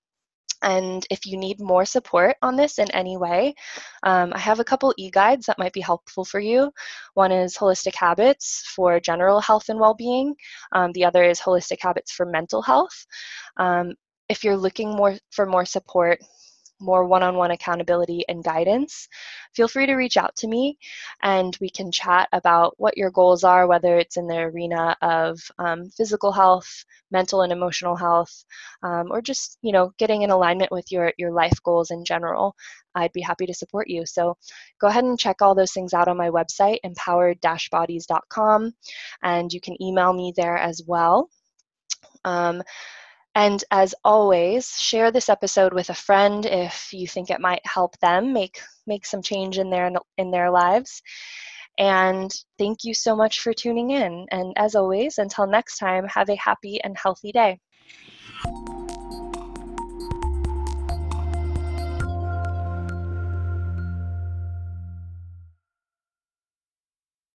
And 0.61 1.05
if 1.09 1.25
you 1.25 1.37
need 1.37 1.59
more 1.59 1.85
support 1.85 2.35
on 2.41 2.55
this 2.55 2.79
in 2.79 2.89
any 2.91 3.17
way, 3.17 3.55
um, 4.03 4.31
I 4.33 4.39
have 4.39 4.59
a 4.59 4.63
couple 4.63 4.93
e 4.97 5.09
guides 5.09 5.45
that 5.45 5.59
might 5.59 5.73
be 5.73 5.81
helpful 5.81 6.25
for 6.25 6.39
you. 6.39 6.71
One 7.13 7.31
is 7.31 7.57
Holistic 7.57 7.95
Habits 7.95 8.63
for 8.75 8.99
general 8.99 9.41
health 9.41 9.69
and 9.69 9.79
well 9.79 9.93
being, 9.93 10.35
um, 10.71 10.91
the 10.93 11.05
other 11.05 11.23
is 11.23 11.39
Holistic 11.39 11.81
Habits 11.81 12.11
for 12.11 12.25
mental 12.25 12.61
health. 12.61 13.05
Um, 13.57 13.93
if 14.29 14.43
you're 14.43 14.57
looking 14.57 14.95
more 14.95 15.17
for 15.31 15.45
more 15.45 15.65
support, 15.65 16.19
more 16.81 17.05
one 17.05 17.23
on 17.23 17.35
one 17.35 17.51
accountability 17.51 18.23
and 18.27 18.43
guidance, 18.43 19.07
feel 19.53 19.67
free 19.67 19.85
to 19.85 19.95
reach 19.95 20.17
out 20.17 20.35
to 20.37 20.47
me 20.47 20.77
and 21.23 21.57
we 21.61 21.69
can 21.69 21.91
chat 21.91 22.27
about 22.33 22.73
what 22.77 22.97
your 22.97 23.11
goals 23.11 23.43
are, 23.43 23.67
whether 23.67 23.97
it's 23.97 24.17
in 24.17 24.27
the 24.27 24.37
arena 24.37 24.95
of 25.01 25.39
um, 25.59 25.89
physical 25.89 26.31
health, 26.31 26.85
mental 27.11 27.41
and 27.41 27.51
emotional 27.51 27.95
health, 27.95 28.43
um, 28.83 29.11
or 29.11 29.21
just 29.21 29.57
you 29.61 29.71
know 29.71 29.93
getting 29.97 30.23
in 30.23 30.31
alignment 30.31 30.71
with 30.71 30.91
your, 30.91 31.13
your 31.17 31.31
life 31.31 31.57
goals 31.63 31.91
in 31.91 32.03
general. 32.05 32.55
I'd 32.95 33.13
be 33.13 33.21
happy 33.21 33.45
to 33.45 33.53
support 33.53 33.89
you. 33.89 34.05
So 34.05 34.35
go 34.79 34.87
ahead 34.87 35.03
and 35.05 35.17
check 35.19 35.41
all 35.41 35.55
those 35.55 35.71
things 35.71 35.93
out 35.93 36.07
on 36.07 36.17
my 36.17 36.29
website, 36.29 36.79
empowered-bodies.com, 36.83 38.73
and 39.23 39.53
you 39.53 39.61
can 39.61 39.81
email 39.81 40.11
me 40.13 40.33
there 40.35 40.57
as 40.57 40.81
well. 40.85 41.29
Um, 42.25 42.61
and 43.35 43.63
as 43.71 43.95
always, 44.03 44.79
share 44.79 45.11
this 45.11 45.29
episode 45.29 45.73
with 45.73 45.89
a 45.89 45.93
friend 45.93 46.45
if 46.45 46.91
you 46.93 47.07
think 47.07 47.29
it 47.29 47.39
might 47.39 47.65
help 47.65 47.97
them 47.99 48.33
make 48.33 48.59
make 48.87 49.05
some 49.05 49.21
change 49.21 49.57
in 49.57 49.69
their 49.69 49.91
in 50.17 50.31
their 50.31 50.51
lives. 50.51 51.01
And 51.77 52.31
thank 52.57 52.83
you 52.83 52.93
so 52.93 53.15
much 53.15 53.39
for 53.39 53.53
tuning 53.53 53.91
in. 53.91 54.27
And 54.31 54.53
as 54.57 54.75
always, 54.75 55.17
until 55.17 55.47
next 55.47 55.77
time, 55.77 56.05
have 56.07 56.29
a 56.29 56.35
happy 56.35 56.81
and 56.83 56.97
healthy 56.97 57.31
day. 57.31 57.59